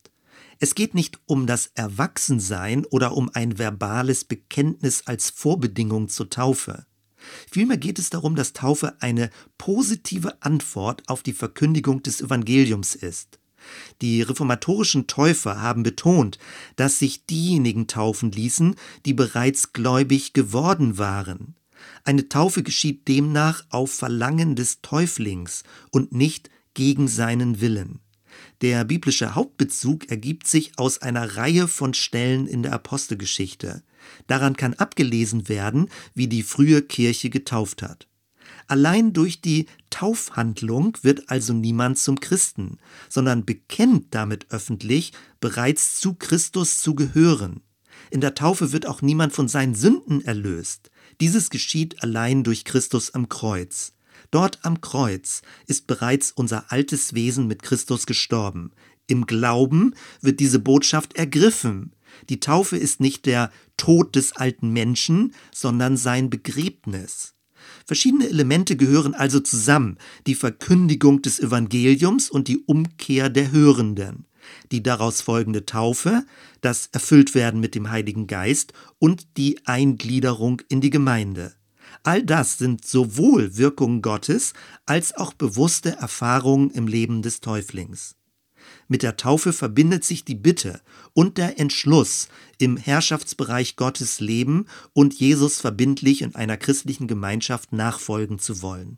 Es 0.59 0.75
geht 0.75 0.93
nicht 0.93 1.19
um 1.25 1.47
das 1.47 1.71
Erwachsensein 1.75 2.85
oder 2.85 3.15
um 3.15 3.29
ein 3.33 3.57
verbales 3.57 4.25
Bekenntnis 4.25 5.03
als 5.05 5.29
Vorbedingung 5.29 6.09
zur 6.09 6.29
Taufe. 6.29 6.85
Vielmehr 7.51 7.77
geht 7.77 7.99
es 7.99 8.09
darum, 8.09 8.35
dass 8.35 8.53
Taufe 8.53 8.95
eine 8.99 9.29
positive 9.57 10.41
Antwort 10.41 11.07
auf 11.07 11.21
die 11.21 11.33
Verkündigung 11.33 12.01
des 12.01 12.21
Evangeliums 12.21 12.95
ist. 12.95 13.39
Die 14.01 14.23
reformatorischen 14.23 15.05
Täufer 15.05 15.61
haben 15.61 15.83
betont, 15.83 16.39
dass 16.77 16.97
sich 16.97 17.27
diejenigen 17.27 17.85
taufen 17.85 18.31
ließen, 18.31 18.75
die 19.05 19.13
bereits 19.13 19.71
gläubig 19.71 20.33
geworden 20.33 20.97
waren. 20.97 21.55
Eine 22.03 22.29
Taufe 22.29 22.63
geschieht 22.63 23.07
demnach 23.07 23.65
auf 23.69 23.91
Verlangen 23.91 24.55
des 24.55 24.81
Täuflings 24.81 25.63
und 25.91 26.13
nicht 26.13 26.49
gegen 26.73 27.07
seinen 27.07 27.61
Willen. 27.61 27.99
Der 28.61 28.83
biblische 28.85 29.35
Hauptbezug 29.35 30.09
ergibt 30.09 30.47
sich 30.47 30.77
aus 30.77 30.99
einer 30.99 31.35
Reihe 31.35 31.67
von 31.67 31.93
Stellen 31.93 32.47
in 32.47 32.63
der 32.63 32.73
Apostelgeschichte. 32.73 33.83
Daran 34.27 34.55
kann 34.55 34.73
abgelesen 34.75 35.49
werden, 35.49 35.89
wie 36.13 36.27
die 36.27 36.43
frühe 36.43 36.81
Kirche 36.81 37.29
getauft 37.29 37.81
hat. 37.81 38.07
Allein 38.67 39.13
durch 39.13 39.41
die 39.41 39.65
Taufhandlung 39.89 40.97
wird 41.01 41.29
also 41.29 41.53
niemand 41.53 41.97
zum 41.97 42.19
Christen, 42.19 42.77
sondern 43.09 43.45
bekennt 43.45 44.13
damit 44.13 44.51
öffentlich, 44.51 45.13
bereits 45.39 45.99
zu 45.99 46.13
Christus 46.13 46.81
zu 46.81 46.95
gehören. 46.95 47.61
In 48.11 48.21
der 48.21 48.35
Taufe 48.35 48.71
wird 48.71 48.85
auch 48.85 49.01
niemand 49.01 49.33
von 49.33 49.47
seinen 49.47 49.75
Sünden 49.75 50.21
erlöst. 50.21 50.90
Dieses 51.21 51.51
geschieht 51.51 52.01
allein 52.01 52.43
durch 52.43 52.65
Christus 52.65 53.13
am 53.13 53.29
Kreuz. 53.29 53.93
Dort 54.31 54.59
am 54.63 54.81
Kreuz 54.81 55.43
ist 55.67 55.85
bereits 55.85 56.31
unser 56.31 56.71
altes 56.71 57.13
Wesen 57.13 57.45
mit 57.45 57.61
Christus 57.61 58.07
gestorben. 58.07 58.71
Im 59.05 59.27
Glauben 59.27 59.93
wird 60.21 60.39
diese 60.39 60.57
Botschaft 60.57 61.15
ergriffen. 61.15 61.93
Die 62.29 62.39
Taufe 62.39 62.75
ist 62.75 62.99
nicht 62.99 63.27
der 63.27 63.51
Tod 63.77 64.15
des 64.15 64.35
alten 64.35 64.71
Menschen, 64.71 65.35
sondern 65.53 65.95
sein 65.95 66.31
Begräbnis. 66.31 67.35
Verschiedene 67.85 68.27
Elemente 68.27 68.75
gehören 68.75 69.13
also 69.13 69.39
zusammen, 69.39 69.99
die 70.25 70.35
Verkündigung 70.35 71.21
des 71.21 71.39
Evangeliums 71.39 72.31
und 72.31 72.47
die 72.47 72.63
Umkehr 72.65 73.29
der 73.29 73.51
Hörenden, 73.51 74.25
die 74.71 74.83
daraus 74.83 75.21
folgende 75.21 75.65
Taufe, 75.65 76.25
das 76.61 76.87
Erfülltwerden 76.91 77.59
mit 77.59 77.75
dem 77.75 77.89
Heiligen 77.89 78.27
Geist 78.27 78.73
und 78.99 79.37
die 79.37 79.59
Eingliederung 79.65 80.61
in 80.69 80.81
die 80.81 80.89
Gemeinde. 80.89 81.53
All 82.03 82.23
das 82.23 82.57
sind 82.57 82.85
sowohl 82.85 83.57
Wirkungen 83.57 84.01
Gottes 84.01 84.53
als 84.85 85.15
auch 85.15 85.33
bewusste 85.33 85.91
Erfahrungen 85.97 86.71
im 86.71 86.87
Leben 86.87 87.21
des 87.21 87.41
Täuflings. 87.41 88.15
Mit 88.87 89.03
der 89.03 89.17
Taufe 89.17 89.53
verbindet 89.53 90.03
sich 90.03 90.23
die 90.23 90.35
Bitte 90.35 90.81
und 91.13 91.37
der 91.37 91.59
Entschluss, 91.59 92.27
im 92.57 92.77
Herrschaftsbereich 92.77 93.75
Gottes 93.75 94.19
leben 94.19 94.65
und 94.93 95.13
Jesus 95.13 95.59
verbindlich 95.59 96.21
in 96.21 96.35
einer 96.35 96.57
christlichen 96.57 97.07
Gemeinschaft 97.07 97.73
nachfolgen 97.73 98.37
zu 98.39 98.61
wollen. 98.61 98.97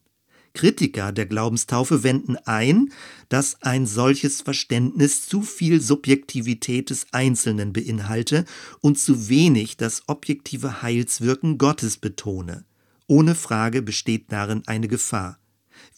Kritiker 0.54 1.12
der 1.12 1.26
Glaubenstaufe 1.26 2.04
wenden 2.04 2.38
ein, 2.38 2.92
dass 3.28 3.62
ein 3.62 3.88
solches 3.88 4.42
Verständnis 4.42 5.28
zu 5.28 5.42
viel 5.42 5.82
Subjektivität 5.82 6.92
des 6.92 7.08
Einzelnen 7.12 7.74
beinhalte 7.74 8.46
und 8.80 9.00
zu 9.00 9.30
wenig 9.30 9.78
das 9.78 10.04
objektive 10.08 10.82
Heilswirken 10.84 11.58
Gottes 11.58 11.98
betone. 11.98 12.66
Ohne 13.08 13.36
Frage 13.36 13.82
besteht 13.82 14.32
darin 14.32 14.64
eine 14.68 14.88
Gefahr. 14.88 15.40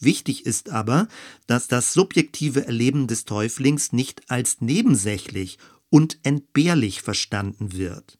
Wichtig 0.00 0.46
ist 0.46 0.70
aber, 0.70 1.08
dass 1.46 1.68
das 1.68 1.92
subjektive 1.92 2.66
Erleben 2.66 3.06
des 3.06 3.24
Täuflings 3.24 3.92
nicht 3.92 4.30
als 4.30 4.60
nebensächlich 4.60 5.58
und 5.90 6.18
entbehrlich 6.22 7.02
verstanden 7.02 7.72
wird. 7.76 8.18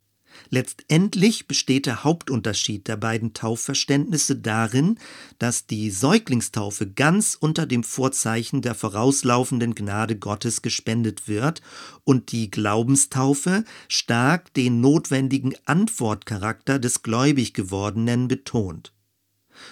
Letztendlich 0.50 1.46
besteht 1.46 1.86
der 1.86 2.04
Hauptunterschied 2.04 2.88
der 2.88 2.96
beiden 2.96 3.34
Taufverständnisse 3.34 4.36
darin, 4.36 4.98
dass 5.38 5.66
die 5.66 5.90
Säuglingstaufe 5.90 6.86
ganz 6.86 7.36
unter 7.38 7.66
dem 7.66 7.82
Vorzeichen 7.82 8.62
der 8.62 8.74
vorauslaufenden 8.74 9.74
Gnade 9.74 10.16
Gottes 10.16 10.62
gespendet 10.62 11.28
wird 11.28 11.62
und 12.04 12.32
die 12.32 12.50
Glaubenstaufe 12.50 13.64
stark 13.88 14.54
den 14.54 14.80
notwendigen 14.80 15.54
Antwortcharakter 15.64 16.78
des 16.78 17.02
gläubig 17.02 17.54
gewordenen 17.54 18.28
betont. 18.28 18.92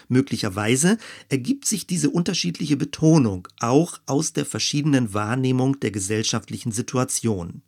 Möglicherweise 0.09 0.99
ergibt 1.29 1.67
sich 1.67 1.87
diese 1.87 2.11
unterschiedliche 2.11 2.77
Betonung 2.77 3.49
auch 3.61 4.01
aus 4.07 4.33
der 4.33 4.47
verschiedenen 4.47 5.15
Wahrnehmung 5.15 5.79
der 5.81 5.91
gesellschaftlichen 5.91 6.73
Situation. 6.73 7.63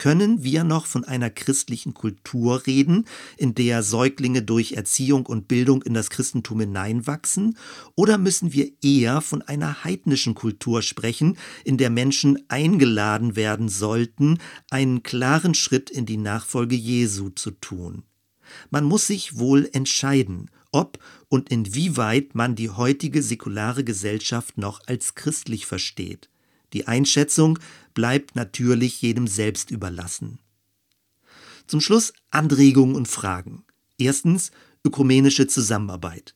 Können 0.00 0.42
wir 0.42 0.64
noch 0.64 0.86
von 0.86 1.04
einer 1.04 1.28
christlichen 1.28 1.92
Kultur 1.92 2.66
reden, 2.66 3.04
in 3.36 3.54
der 3.54 3.82
Säuglinge 3.82 4.40
durch 4.40 4.72
Erziehung 4.72 5.26
und 5.26 5.46
Bildung 5.46 5.82
in 5.82 5.92
das 5.92 6.08
Christentum 6.08 6.60
hineinwachsen, 6.60 7.58
oder 7.96 8.16
müssen 8.16 8.54
wir 8.54 8.72
eher 8.82 9.20
von 9.20 9.42
einer 9.42 9.84
heidnischen 9.84 10.34
Kultur 10.34 10.80
sprechen, 10.80 11.36
in 11.64 11.76
der 11.76 11.90
Menschen 11.90 12.42
eingeladen 12.48 13.36
werden 13.36 13.68
sollten, 13.68 14.38
einen 14.70 15.02
klaren 15.02 15.52
Schritt 15.52 15.90
in 15.90 16.06
die 16.06 16.16
Nachfolge 16.16 16.76
Jesu 16.76 17.28
zu 17.28 17.50
tun? 17.50 18.04
Man 18.70 18.84
muss 18.84 19.06
sich 19.06 19.38
wohl 19.38 19.68
entscheiden, 19.70 20.50
ob 20.72 20.98
und 21.28 21.50
inwieweit 21.50 22.34
man 22.34 22.54
die 22.54 22.70
heutige 22.70 23.22
säkulare 23.22 23.84
Gesellschaft 23.84 24.56
noch 24.56 24.80
als 24.86 25.14
christlich 25.14 25.66
versteht. 25.66 26.30
Die 26.72 26.86
Einschätzung 26.86 27.58
bleibt 27.94 28.36
natürlich 28.36 29.02
jedem 29.02 29.26
selbst 29.26 29.70
überlassen. 29.70 30.38
Zum 31.66 31.80
Schluss 31.80 32.12
Anregungen 32.30 32.96
und 32.96 33.08
Fragen. 33.08 33.64
Erstens 33.98 34.50
ökumenische 34.84 35.46
Zusammenarbeit. 35.46 36.34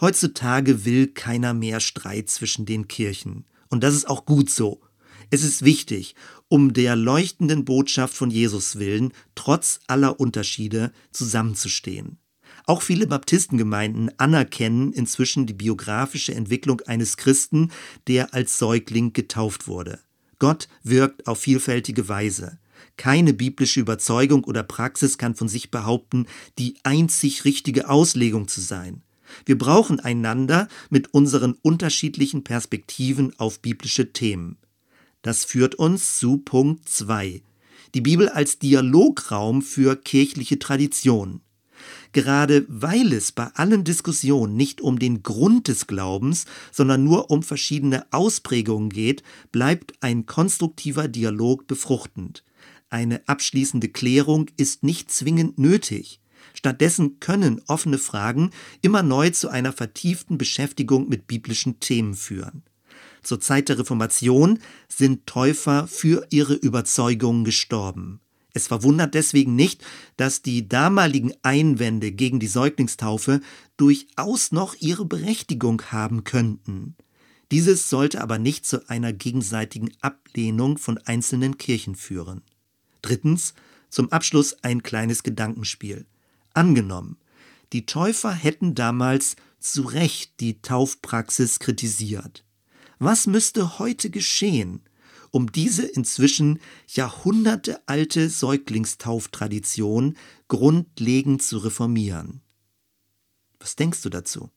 Heutzutage 0.00 0.84
will 0.84 1.08
keiner 1.08 1.54
mehr 1.54 1.80
Streit 1.80 2.28
zwischen 2.28 2.66
den 2.66 2.88
Kirchen. 2.88 3.44
Und 3.68 3.82
das 3.82 3.94
ist 3.94 4.08
auch 4.08 4.24
gut 4.24 4.50
so. 4.50 4.80
Es 5.30 5.42
ist 5.42 5.64
wichtig, 5.64 6.14
um 6.48 6.72
der 6.72 6.96
leuchtenden 6.96 7.64
Botschaft 7.64 8.14
von 8.14 8.30
Jesus 8.30 8.78
willen, 8.78 9.12
trotz 9.34 9.80
aller 9.86 10.18
Unterschiede 10.20 10.92
zusammenzustehen. 11.12 12.18
Auch 12.66 12.82
viele 12.82 13.06
Baptistengemeinden 13.06 14.10
anerkennen 14.18 14.92
inzwischen 14.92 15.46
die 15.46 15.54
biografische 15.54 16.34
Entwicklung 16.34 16.80
eines 16.82 17.16
Christen, 17.16 17.70
der 18.06 18.34
als 18.34 18.58
Säugling 18.58 19.12
getauft 19.12 19.68
wurde. 19.68 20.00
Gott 20.38 20.68
wirkt 20.82 21.26
auf 21.26 21.40
vielfältige 21.40 22.08
Weise. 22.08 22.58
Keine 22.96 23.32
biblische 23.32 23.80
Überzeugung 23.80 24.44
oder 24.44 24.62
Praxis 24.62 25.18
kann 25.18 25.34
von 25.34 25.48
sich 25.48 25.70
behaupten, 25.70 26.26
die 26.58 26.76
einzig 26.82 27.44
richtige 27.44 27.88
Auslegung 27.88 28.48
zu 28.48 28.60
sein. 28.60 29.02
Wir 29.44 29.58
brauchen 29.58 30.00
einander 30.00 30.68
mit 30.90 31.12
unseren 31.14 31.54
unterschiedlichen 31.62 32.44
Perspektiven 32.44 33.38
auf 33.38 33.60
biblische 33.60 34.12
Themen. 34.12 34.58
Das 35.22 35.44
führt 35.44 35.74
uns 35.74 36.18
zu 36.18 36.38
Punkt 36.38 36.88
2. 36.88 37.42
Die 37.94 38.00
Bibel 38.00 38.28
als 38.28 38.58
Dialograum 38.58 39.62
für 39.62 39.96
kirchliche 39.96 40.58
Tradition. 40.58 41.40
Gerade 42.12 42.64
weil 42.68 43.12
es 43.12 43.32
bei 43.32 43.46
allen 43.54 43.84
Diskussionen 43.84 44.56
nicht 44.56 44.80
um 44.80 44.98
den 44.98 45.22
Grund 45.22 45.68
des 45.68 45.86
Glaubens, 45.86 46.46
sondern 46.72 47.04
nur 47.04 47.30
um 47.30 47.42
verschiedene 47.42 48.06
Ausprägungen 48.12 48.88
geht, 48.88 49.22
bleibt 49.52 49.94
ein 50.00 50.26
konstruktiver 50.26 51.08
Dialog 51.08 51.66
befruchtend. 51.66 52.44
Eine 52.90 53.26
abschließende 53.28 53.88
Klärung 53.88 54.46
ist 54.56 54.82
nicht 54.82 55.10
zwingend 55.10 55.58
nötig. 55.58 56.20
Stattdessen 56.54 57.20
können 57.20 57.60
offene 57.66 57.98
Fragen 57.98 58.50
immer 58.80 59.02
neu 59.02 59.30
zu 59.30 59.48
einer 59.48 59.72
vertieften 59.72 60.38
Beschäftigung 60.38 61.08
mit 61.08 61.26
biblischen 61.26 61.78
Themen 61.80 62.14
führen. 62.14 62.62
Zur 63.22 63.40
Zeit 63.40 63.68
der 63.68 63.78
Reformation 63.78 64.58
sind 64.88 65.26
Täufer 65.26 65.86
für 65.86 66.26
ihre 66.30 66.54
Überzeugungen 66.54 67.44
gestorben. 67.44 68.20
Es 68.58 68.66
verwundert 68.66 69.14
deswegen 69.14 69.54
nicht, 69.54 69.84
dass 70.16 70.42
die 70.42 70.68
damaligen 70.68 71.32
Einwände 71.42 72.10
gegen 72.10 72.40
die 72.40 72.48
Säuglingstaufe 72.48 73.40
durchaus 73.76 74.50
noch 74.50 74.74
ihre 74.80 75.04
Berechtigung 75.04 75.80
haben 75.92 76.24
könnten. 76.24 76.96
Dieses 77.52 77.88
sollte 77.88 78.20
aber 78.20 78.40
nicht 78.40 78.66
zu 78.66 78.90
einer 78.90 79.12
gegenseitigen 79.12 79.92
Ablehnung 80.00 80.76
von 80.76 80.98
einzelnen 80.98 81.56
Kirchen 81.56 81.94
führen. 81.94 82.42
Drittens, 83.00 83.54
zum 83.90 84.10
Abschluss 84.10 84.56
ein 84.64 84.82
kleines 84.82 85.22
Gedankenspiel. 85.22 86.06
Angenommen, 86.52 87.16
die 87.72 87.86
Täufer 87.86 88.32
hätten 88.32 88.74
damals 88.74 89.36
zu 89.60 89.82
Recht 89.82 90.40
die 90.40 90.60
Taufpraxis 90.62 91.60
kritisiert. 91.60 92.44
Was 92.98 93.28
müsste 93.28 93.78
heute 93.78 94.10
geschehen, 94.10 94.80
um 95.30 95.52
diese 95.52 95.86
inzwischen 95.86 96.60
jahrhundertealte 96.88 98.28
Säuglingstauftradition 98.28 100.16
grundlegend 100.48 101.42
zu 101.42 101.58
reformieren. 101.58 102.42
Was 103.60 103.76
denkst 103.76 104.02
du 104.02 104.08
dazu? 104.08 104.50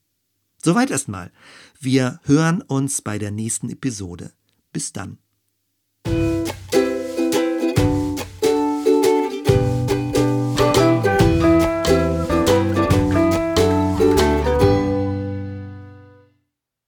Soweit 0.62 0.90
erstmal. 0.90 1.32
Wir 1.80 2.20
hören 2.24 2.62
uns 2.62 3.02
bei 3.02 3.18
der 3.18 3.30
nächsten 3.30 3.68
Episode. 3.68 4.32
Bis 4.72 4.92
dann. 4.92 5.18